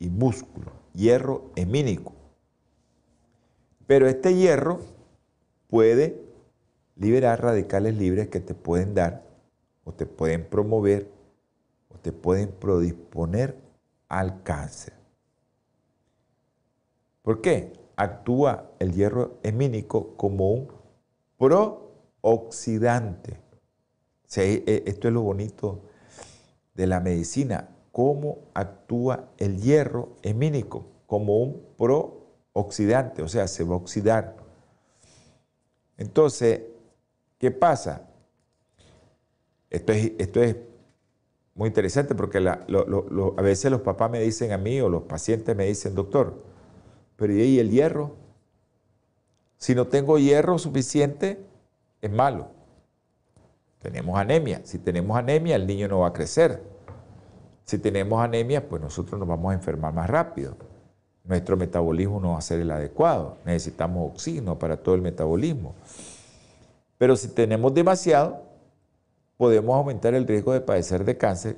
y 0.00 0.10
músculo, 0.10 0.72
hierro 0.94 1.52
hemínico. 1.54 2.12
Pero 3.86 4.08
este 4.08 4.34
hierro 4.34 4.80
puede 5.68 6.20
liberar 6.96 7.40
radicales 7.40 7.96
libres 7.96 8.26
que 8.28 8.40
te 8.40 8.54
pueden 8.54 8.94
dar 8.94 9.22
o 9.84 9.92
te 9.92 10.06
pueden 10.06 10.44
promover 10.44 11.08
o 11.88 11.98
te 11.98 12.10
pueden 12.10 12.50
predisponer 12.50 13.56
al 14.08 14.42
cáncer. 14.42 14.94
¿Por 17.22 17.42
qué? 17.42 17.72
Actúa 17.94 18.72
el 18.80 18.92
hierro 18.92 19.38
hemínico 19.44 20.16
como 20.16 20.50
un 20.50 20.66
prooxidante. 21.38 23.38
E, 24.34 24.82
esto 24.86 25.06
es 25.06 25.14
lo 25.14 25.22
bonito 25.22 25.82
de 26.74 26.88
la 26.88 26.98
medicina, 26.98 27.68
cómo 27.92 28.38
actúa 28.54 29.28
el 29.36 29.60
hierro 29.60 30.16
hemínico 30.22 30.86
como 31.06 31.38
un 31.38 31.62
prooxidante, 31.76 33.22
o 33.22 33.28
sea, 33.28 33.46
se 33.46 33.64
va 33.64 33.74
a 33.74 33.78
oxidar. 33.78 34.34
Entonces, 35.98 36.62
¿qué 37.38 37.50
pasa? 37.50 38.08
Esto 39.68 39.92
es, 39.92 40.12
esto 40.18 40.42
es 40.42 40.56
muy 41.54 41.68
interesante 41.68 42.14
porque 42.14 42.38
a 42.38 43.42
veces 43.42 43.70
los 43.70 43.82
papás 43.82 44.10
me 44.10 44.20
dicen 44.20 44.52
a 44.52 44.58
mí 44.58 44.80
o 44.80 44.88
los 44.88 45.02
pacientes 45.02 45.54
me 45.54 45.66
dicen, 45.66 45.94
doctor, 45.94 46.42
pero 47.16 47.34
¿y 47.34 47.58
el 47.58 47.70
hierro? 47.70 48.16
Si 49.58 49.74
no 49.74 49.86
tengo 49.86 50.18
hierro 50.18 50.58
suficiente, 50.58 51.44
es 52.00 52.10
malo. 52.10 52.48
Tenemos 53.80 54.18
anemia. 54.18 54.62
Si 54.64 54.78
tenemos 54.78 55.16
anemia, 55.16 55.56
el 55.56 55.66
niño 55.66 55.88
no 55.88 56.00
va 56.00 56.08
a 56.08 56.12
crecer. 56.12 56.71
Si 57.64 57.78
tenemos 57.78 58.22
anemia, 58.22 58.68
pues 58.68 58.82
nosotros 58.82 59.18
nos 59.18 59.28
vamos 59.28 59.52
a 59.52 59.54
enfermar 59.54 59.92
más 59.92 60.08
rápido. 60.08 60.56
Nuestro 61.24 61.56
metabolismo 61.56 62.20
no 62.20 62.32
va 62.32 62.38
a 62.38 62.42
ser 62.42 62.60
el 62.60 62.70
adecuado. 62.70 63.36
Necesitamos 63.44 64.10
oxígeno 64.12 64.58
para 64.58 64.76
todo 64.76 64.94
el 64.94 65.02
metabolismo. 65.02 65.74
Pero 66.98 67.16
si 67.16 67.28
tenemos 67.28 67.72
demasiado, 67.72 68.42
podemos 69.36 69.76
aumentar 69.76 70.14
el 70.14 70.26
riesgo 70.26 70.52
de 70.52 70.60
padecer 70.60 71.04
de 71.04 71.16
cáncer 71.16 71.56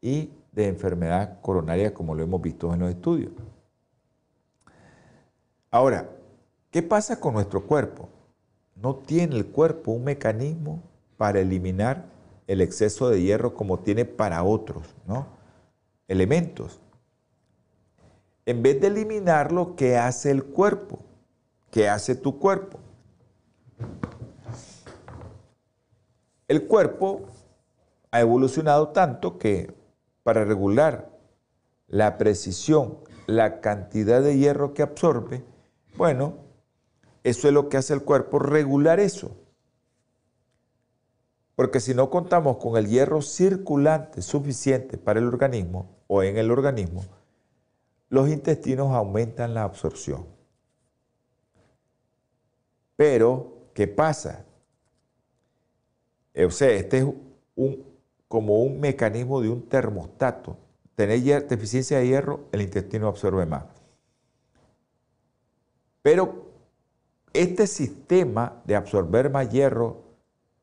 y 0.00 0.30
de 0.52 0.68
enfermedad 0.68 1.40
coronaria, 1.42 1.92
como 1.92 2.14
lo 2.14 2.22
hemos 2.22 2.40
visto 2.40 2.72
en 2.72 2.80
los 2.80 2.90
estudios. 2.90 3.32
Ahora, 5.70 6.08
¿qué 6.70 6.82
pasa 6.82 7.20
con 7.20 7.34
nuestro 7.34 7.66
cuerpo? 7.66 8.08
No 8.74 8.94
tiene 8.96 9.36
el 9.36 9.46
cuerpo 9.46 9.92
un 9.92 10.04
mecanismo 10.04 10.82
para 11.16 11.40
eliminar 11.40 12.04
el 12.46 12.60
exceso 12.60 13.10
de 13.10 13.20
hierro 13.20 13.54
como 13.54 13.78
tiene 13.80 14.04
para 14.04 14.42
otros 14.44 14.94
¿no? 15.06 15.35
Elementos. 16.08 16.80
En 18.44 18.62
vez 18.62 18.80
de 18.80 18.86
eliminarlo, 18.86 19.74
¿qué 19.74 19.96
hace 19.96 20.30
el 20.30 20.44
cuerpo? 20.44 21.00
¿Qué 21.70 21.88
hace 21.88 22.14
tu 22.14 22.38
cuerpo? 22.38 22.78
El 26.46 26.68
cuerpo 26.68 27.26
ha 28.12 28.20
evolucionado 28.20 28.90
tanto 28.90 29.36
que 29.36 29.74
para 30.22 30.44
regular 30.44 31.10
la 31.88 32.18
precisión, 32.18 32.98
la 33.26 33.60
cantidad 33.60 34.22
de 34.22 34.38
hierro 34.38 34.74
que 34.74 34.82
absorbe, 34.82 35.44
bueno, 35.96 36.34
eso 37.24 37.48
es 37.48 37.54
lo 37.54 37.68
que 37.68 37.78
hace 37.78 37.94
el 37.94 38.04
cuerpo, 38.04 38.38
regular 38.38 39.00
eso. 39.00 39.36
Porque 41.56 41.80
si 41.80 41.94
no 41.94 42.10
contamos 42.10 42.58
con 42.58 42.76
el 42.76 42.86
hierro 42.86 43.22
circulante 43.22 44.22
suficiente 44.22 44.98
para 44.98 45.18
el 45.18 45.26
organismo 45.26 45.95
o 46.06 46.22
en 46.22 46.38
el 46.38 46.50
organismo, 46.50 47.04
los 48.08 48.28
intestinos 48.28 48.92
aumentan 48.92 49.54
la 49.54 49.64
absorción. 49.64 50.26
Pero, 52.96 53.70
¿qué 53.74 53.86
pasa? 53.88 54.44
O 56.34 56.50
sea, 56.50 56.70
este 56.70 56.98
es 56.98 57.06
un, 57.56 57.84
como 58.28 58.62
un 58.62 58.80
mecanismo 58.80 59.40
de 59.40 59.48
un 59.48 59.62
termostato. 59.68 60.56
Tener 60.94 61.46
deficiencia 61.46 61.98
de 61.98 62.06
hierro, 62.06 62.40
el 62.52 62.62
intestino 62.62 63.08
absorbe 63.08 63.44
más. 63.44 63.64
Pero 66.02 66.46
este 67.32 67.66
sistema 67.66 68.62
de 68.64 68.76
absorber 68.76 69.30
más 69.30 69.50
hierro 69.50 70.02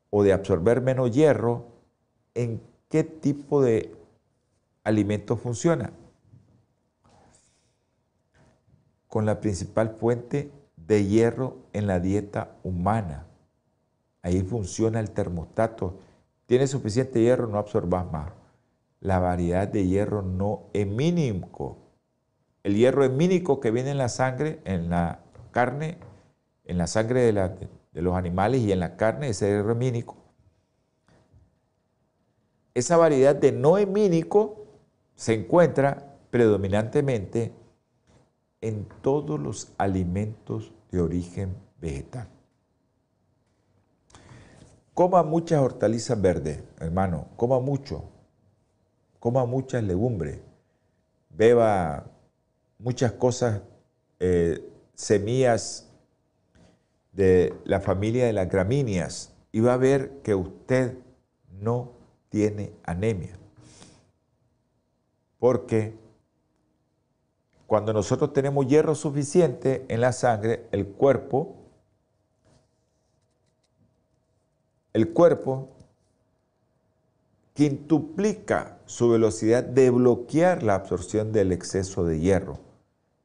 o 0.10 0.24
de 0.24 0.34
absorber 0.34 0.82
menos 0.82 1.12
hierro, 1.12 1.66
¿en 2.34 2.62
qué 2.90 3.04
tipo 3.04 3.62
de 3.62 3.94
alimento 4.84 5.38
funciona? 5.38 5.92
Con 9.08 9.26
la 9.26 9.40
principal 9.40 9.90
fuente 9.90 10.52
de 10.76 11.06
hierro 11.06 11.58
en 11.74 11.88
la 11.88 12.00
dieta 12.00 12.56
humana. 12.64 13.26
Ahí 14.22 14.42
funciona 14.42 15.00
el 15.00 15.12
termostato. 15.12 16.00
Tiene 16.46 16.68
suficiente 16.68 17.22
hierro, 17.22 17.48
no 17.48 17.58
absorbas 17.58 18.12
más. 18.12 18.32
La 19.00 19.20
variedad 19.20 19.68
de 19.68 19.86
hierro 19.86 20.22
no 20.22 20.64
hemínico. 20.74 21.78
El 22.64 22.76
hierro 22.76 23.04
hemínico 23.04 23.60
que 23.60 23.72
viene 23.72 23.92
en 23.92 23.98
la 23.98 24.10
sangre, 24.10 24.62
en 24.64 24.90
la 24.90 25.20
carne, 25.52 25.98
en 26.66 26.78
la 26.78 26.88
sangre 26.88 27.22
de, 27.22 28.02
los 28.02 28.16
animales 28.16 28.62
y 28.62 28.72
en 28.72 28.80
la 28.80 28.96
carne, 28.96 29.30
ese 29.30 29.60
es 29.60 29.66
hemínico. 29.66 30.16
Esa 32.74 32.98
variedad 32.98 33.36
de 33.36 33.52
no 33.52 33.78
hemínico 33.78 34.63
se 35.16 35.34
encuentra 35.34 36.18
predominantemente 36.30 37.54
en 38.62 38.88
todos 39.02 39.40
los 39.40 39.74
alimentos 39.78 40.74
de 40.92 41.02
origen 41.02 41.56
vegetal. 41.80 42.28
Coma 44.94 45.24
muchas 45.24 45.60
hortalizas 45.60 46.22
verdes, 46.22 46.64
hermano, 46.80 47.28
coma 47.36 47.60
mucho, 47.60 48.10
coma 49.20 49.46
muchas 49.46 49.84
legumbres, 49.84 50.40
beba 51.30 52.06
muchas 52.78 53.12
cosas, 53.14 53.62
eh, 54.20 54.64
semillas 54.94 55.90
de 57.12 57.54
la 57.66 57.80
familia 57.80 58.26
de 58.26 58.34
las 58.34 58.50
gramíneas 58.50 59.34
y 59.52 59.60
va 59.60 59.74
a 59.74 59.78
ver 59.78 60.22
que 60.24 60.36
usted 60.36 60.98
no 61.50 61.92
tiene 62.30 62.72
anemia. 62.84 63.43
Porque 65.44 65.94
cuando 67.68 67.92
nosotros 67.92 68.32
tenemos 68.32 68.66
hierro 68.66 68.96
suficiente 68.96 69.84
en 69.90 70.00
la 70.00 70.14
sangre, 70.14 70.70
el 70.72 70.88
cuerpo 70.88 71.58
el 74.94 75.12
cuerpo 75.12 75.68
quintuplica 77.52 78.78
su 78.86 79.10
velocidad 79.10 79.66
de 79.66 79.90
bloquear 79.90 80.64
la 80.64 80.76
absorción 80.76 81.34
del 81.34 81.52
exceso 81.52 82.06
de 82.06 82.22
hierro 82.22 82.60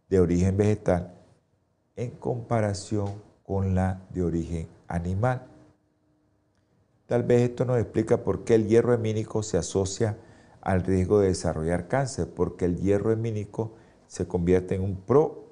de 0.08 0.18
origen 0.18 0.56
vegetal 0.56 1.14
en 1.94 2.10
comparación 2.10 3.22
con 3.44 3.76
la 3.76 4.00
de 4.10 4.24
origen 4.24 4.66
animal. 4.88 5.46
Tal 7.06 7.22
vez 7.22 7.42
esto 7.42 7.64
nos 7.64 7.78
explica 7.78 8.24
por 8.24 8.42
qué 8.42 8.56
el 8.56 8.66
hierro 8.66 8.92
hemínico 8.92 9.44
se 9.44 9.56
asocia 9.56 10.18
al 10.68 10.82
riesgo 10.82 11.20
de 11.20 11.28
desarrollar 11.28 11.88
cáncer, 11.88 12.28
porque 12.28 12.66
el 12.66 12.76
hierro 12.76 13.10
hemínico 13.10 13.72
se 14.06 14.28
convierte 14.28 14.74
en 14.74 14.82
un 14.82 14.96
pro, 15.00 15.46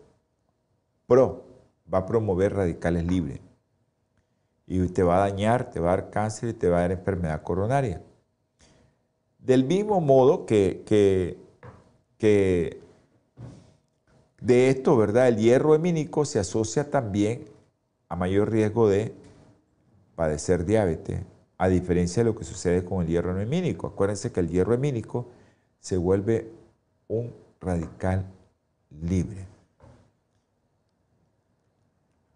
pro, 1.06 1.46
va 1.92 2.00
a 2.00 2.06
promover 2.06 2.52
radicales 2.52 3.06
libres 3.06 3.40
y 4.66 4.86
te 4.88 5.02
va 5.02 5.16
a 5.16 5.30
dañar, 5.30 5.70
te 5.70 5.80
va 5.80 5.94
a 5.94 5.96
dar 5.96 6.10
cáncer 6.10 6.50
y 6.50 6.52
te 6.52 6.68
va 6.68 6.78
a 6.78 6.80
dar 6.82 6.92
enfermedad 6.92 7.42
coronaria. 7.42 8.02
Del 9.38 9.64
mismo 9.64 10.02
modo 10.02 10.44
que, 10.44 10.82
que, 10.84 11.38
que 12.18 12.82
de 14.42 14.68
esto, 14.68 14.98
¿verdad? 14.98 15.28
El 15.28 15.38
hierro 15.38 15.74
hemínico 15.74 16.26
se 16.26 16.40
asocia 16.40 16.90
también 16.90 17.46
a 18.10 18.16
mayor 18.16 18.50
riesgo 18.50 18.86
de 18.86 19.14
padecer 20.14 20.66
diabetes, 20.66 21.22
a 21.58 21.68
diferencia 21.68 22.22
de 22.22 22.30
lo 22.30 22.36
que 22.36 22.44
sucede 22.44 22.84
con 22.84 23.02
el 23.02 23.08
hierro 23.08 23.38
hemínico. 23.38 23.86
Acuérdense 23.86 24.32
que 24.32 24.40
el 24.40 24.48
hierro 24.48 24.74
hemínico 24.74 25.28
se 25.80 25.96
vuelve 25.96 26.50
un 27.08 27.32
radical 27.60 28.26
libre. 29.02 29.46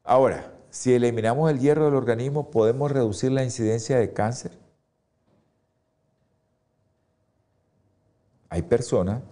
Ahora, 0.05 0.53
si 0.71 0.95
eliminamos 0.95 1.51
el 1.51 1.59
hierro 1.59 1.87
del 1.87 1.95
organismo, 1.95 2.51
¿podemos 2.51 2.91
reducir 2.91 3.33
la 3.33 3.45
incidencia 3.45 3.99
de 3.99 4.13
cáncer? 4.13 4.53
Hay 8.49 8.63
personas 8.63 9.23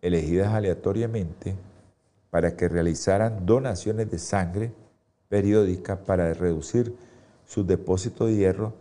elegidas 0.00 0.54
aleatoriamente 0.54 1.54
para 2.30 2.56
que 2.56 2.68
realizaran 2.68 3.44
donaciones 3.44 4.10
de 4.10 4.18
sangre 4.18 4.72
periódicas 5.28 5.98
para 5.98 6.32
reducir 6.32 6.94
sus 7.46 7.66
depósitos 7.66 8.28
de 8.28 8.36
hierro, 8.36 8.72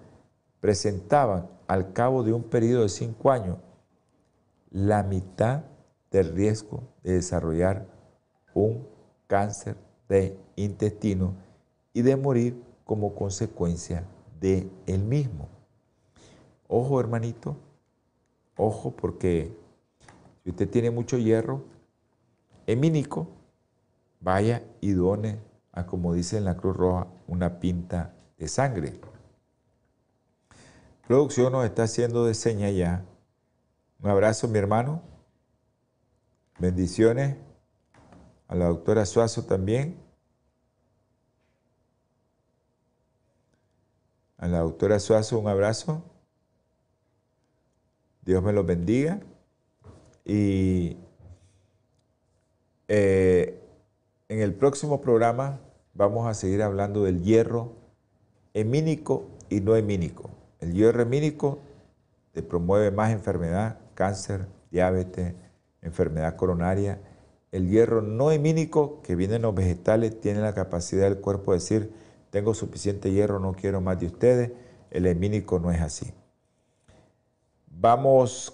presentaban 0.60 1.48
al 1.68 1.94
cabo 1.94 2.24
de 2.24 2.34
un 2.34 2.44
periodo 2.44 2.84
de 2.84 2.90
cinco 2.90 3.32
años 3.32 3.58
la 4.72 5.04
mitad 5.04 5.64
del 6.12 6.34
riesgo 6.34 6.84
de 7.04 7.14
desarrollar 7.14 7.86
un 8.54 8.88
cáncer 9.28 9.78
de 10.08 10.38
intestino 10.56 11.34
y 11.94 12.02
de 12.02 12.16
morir 12.16 12.62
como 12.86 13.14
consecuencia 13.14 14.04
de 14.40 14.70
él 14.88 15.04
mismo. 15.04 15.48
Ojo, 16.68 17.00
hermanito, 17.00 17.56
ojo, 18.58 18.92
porque 18.92 19.56
si 20.44 20.50
usted 20.50 20.70
tiene 20.70 20.92
mucho 20.92 21.18
hierro 21.18 21.64
hemínico, 22.66 23.28
vaya 24.20 24.64
y 24.82 24.92
done 24.92 25.40
a, 25.72 25.86
como 25.86 26.14
dice 26.14 26.38
en 26.38 26.46
la 26.46 26.58
Cruz 26.58 26.76
Roja, 26.76 27.08
una 27.28 27.60
pinta 27.60 28.14
de 28.38 28.48
sangre. 28.48 29.00
Producción 31.10 31.52
nos 31.54 31.66
está 31.66 31.86
haciendo 31.86 32.24
de 32.26 32.36
seña 32.36 32.70
ya. 32.70 33.04
Un 34.00 34.12
abrazo, 34.12 34.48
mi 34.48 34.60
hermano. 34.60 35.02
Bendiciones 36.60 37.36
a 38.48 38.54
la 38.54 38.66
doctora 38.66 39.08
Suazo 39.08 39.44
también. 39.46 40.00
A 44.38 44.48
la 44.48 44.60
doctora 44.60 45.00
Suazo 45.00 45.40
un 45.40 45.48
abrazo. 45.48 46.04
Dios 48.22 48.44
me 48.44 48.54
los 48.54 48.68
bendiga. 48.68 49.20
Y 50.26 50.96
eh, 52.88 53.60
en 54.28 54.42
el 54.42 54.54
próximo 54.54 55.02
programa 55.02 55.60
vamos 55.96 56.28
a 56.28 56.36
seguir 56.36 56.62
hablando 56.62 57.06
del 57.06 57.24
hierro 57.24 57.74
hemínico 58.54 59.28
y 59.50 59.60
no 59.60 59.76
hemínico. 59.76 60.29
El 60.60 60.74
hierro 60.74 61.02
hemínico 61.02 61.60
te 62.32 62.44
promueve 62.44 62.92
más 62.92 63.12
enfermedad, 63.12 63.80
cáncer, 63.94 64.48
diabetes, 64.72 65.34
enfermedad 65.82 66.36
coronaria. 66.36 67.00
El 67.52 67.70
hierro 67.70 68.02
no 68.02 68.32
hemínico, 68.32 69.02
que 69.02 69.16
viene 69.16 69.36
en 69.36 69.42
los 69.44 69.56
vegetales, 69.56 70.20
tiene 70.20 70.42
la 70.42 70.54
capacidad 70.54 71.04
del 71.04 71.20
cuerpo 71.20 71.52
de 71.52 71.60
decir, 71.60 71.94
tengo 72.30 72.54
suficiente 72.54 73.12
hierro, 73.12 73.40
no 73.40 73.54
quiero 73.54 73.82
más 73.82 74.00
de 74.00 74.08
ustedes. 74.08 74.52
El 74.92 75.06
hemínico 75.06 75.60
no 75.60 75.72
es 75.72 75.82
así. 75.82 76.14
Vamos 77.68 78.54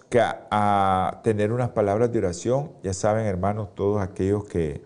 a 0.52 1.22
tener 1.24 1.52
unas 1.52 1.70
palabras 1.70 2.12
de 2.12 2.20
oración. 2.20 2.72
Ya 2.84 2.94
saben, 2.94 3.26
hermanos, 3.26 3.74
todos 3.74 4.02
aquellos 4.02 4.46
que, 4.46 4.86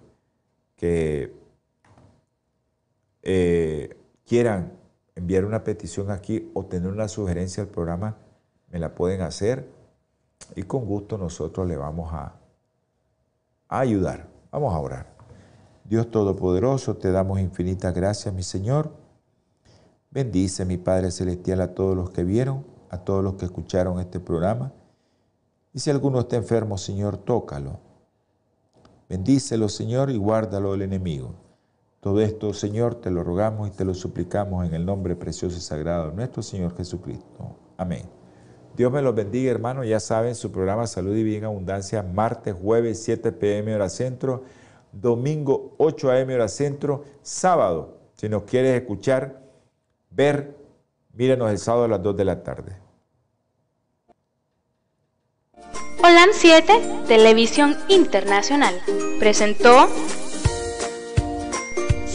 eh, 3.22 3.98
quieran 4.26 4.79
enviar 5.20 5.44
una 5.44 5.64
petición 5.66 6.12
aquí 6.12 6.50
o 6.54 6.66
tener 6.66 6.90
una 6.90 7.10
sugerencia 7.10 7.62
al 7.62 7.70
programa, 7.70 8.16
me 8.72 8.80
la 8.80 8.96
pueden 8.96 9.22
hacer 9.22 9.70
y 10.56 10.64
con 10.64 10.86
gusto 10.86 11.18
nosotros 11.18 11.68
le 11.68 11.76
vamos 11.76 12.12
a 12.14 12.36
ayudar. 13.68 14.28
Vamos 14.50 14.74
a 14.74 14.80
orar. 14.80 15.08
Dios 15.84 16.10
Todopoderoso, 16.10 16.96
te 16.96 17.12
damos 17.12 17.40
infinitas 17.40 17.94
gracias, 17.94 18.34
mi 18.34 18.44
Señor. 18.44 18.92
Bendice, 20.10 20.64
mi 20.64 20.78
Padre 20.78 21.12
Celestial, 21.12 21.62
a 21.62 21.76
todos 21.76 21.96
los 21.96 22.12
que 22.12 22.24
vieron, 22.24 22.66
a 22.90 23.00
todos 23.00 23.24
los 23.24 23.36
que 23.36 23.46
escucharon 23.46 24.00
este 24.00 24.20
programa. 24.20 24.72
Y 25.74 25.80
si 25.80 25.90
alguno 25.90 26.22
está 26.22 26.38
enfermo, 26.38 26.78
Señor, 26.78 27.18
tócalo. 27.18 27.80
Bendícelo, 29.10 29.68
Señor, 29.68 30.10
y 30.12 30.18
guárdalo 30.18 30.72
del 30.72 30.84
enemigo. 30.84 31.49
Todo 32.00 32.22
esto, 32.22 32.54
Señor, 32.54 32.96
te 32.96 33.12
lo 33.12 33.24
rogamos 33.24 33.68
y 33.68 33.72
te 33.72 33.84
lo 33.84 33.94
suplicamos 33.94 34.66
en 34.66 34.74
el 34.74 34.86
nombre 34.86 35.16
precioso 35.16 35.58
y 35.58 35.62
sagrado 35.62 36.10
de 36.10 36.16
nuestro 36.16 36.42
Señor 36.42 36.76
Jesucristo. 36.76 37.58
Amén. 37.78 38.04
Dios 38.78 38.92
me 38.92 39.02
los 39.02 39.14
bendiga, 39.14 39.52
hermano. 39.52 39.84
Ya 39.84 40.00
saben, 40.00 40.36
su 40.36 40.52
programa 40.52 40.88
Salud 40.88 41.16
y 41.16 41.24
Bien 41.24 41.44
Abundancia, 41.44 42.02
martes, 42.02 42.56
jueves, 42.60 43.04
7 43.04 43.32
pm 43.34 43.76
hora 43.76 43.90
centro 43.90 44.44
domingo 44.92 45.76
8 45.78 46.12
a.m. 46.12 46.36
hora 46.36 46.48
centro, 46.48 47.06
sábado, 47.22 47.98
si 48.14 48.30
nos 48.30 48.44
quieres 48.44 48.80
escuchar, 48.80 49.42
ver, 50.10 50.56
mírenos 51.14 51.52
el 51.52 51.58
sábado 51.58 51.86
a 51.86 51.88
las 51.90 52.04
2 52.04 52.18
de 52.18 52.26
la 52.26 52.44
tarde. 52.44 52.78
Holan 56.02 56.30
7, 56.32 56.74
Televisión 57.08 57.76
Internacional, 57.90 58.76
presentó 59.20 59.88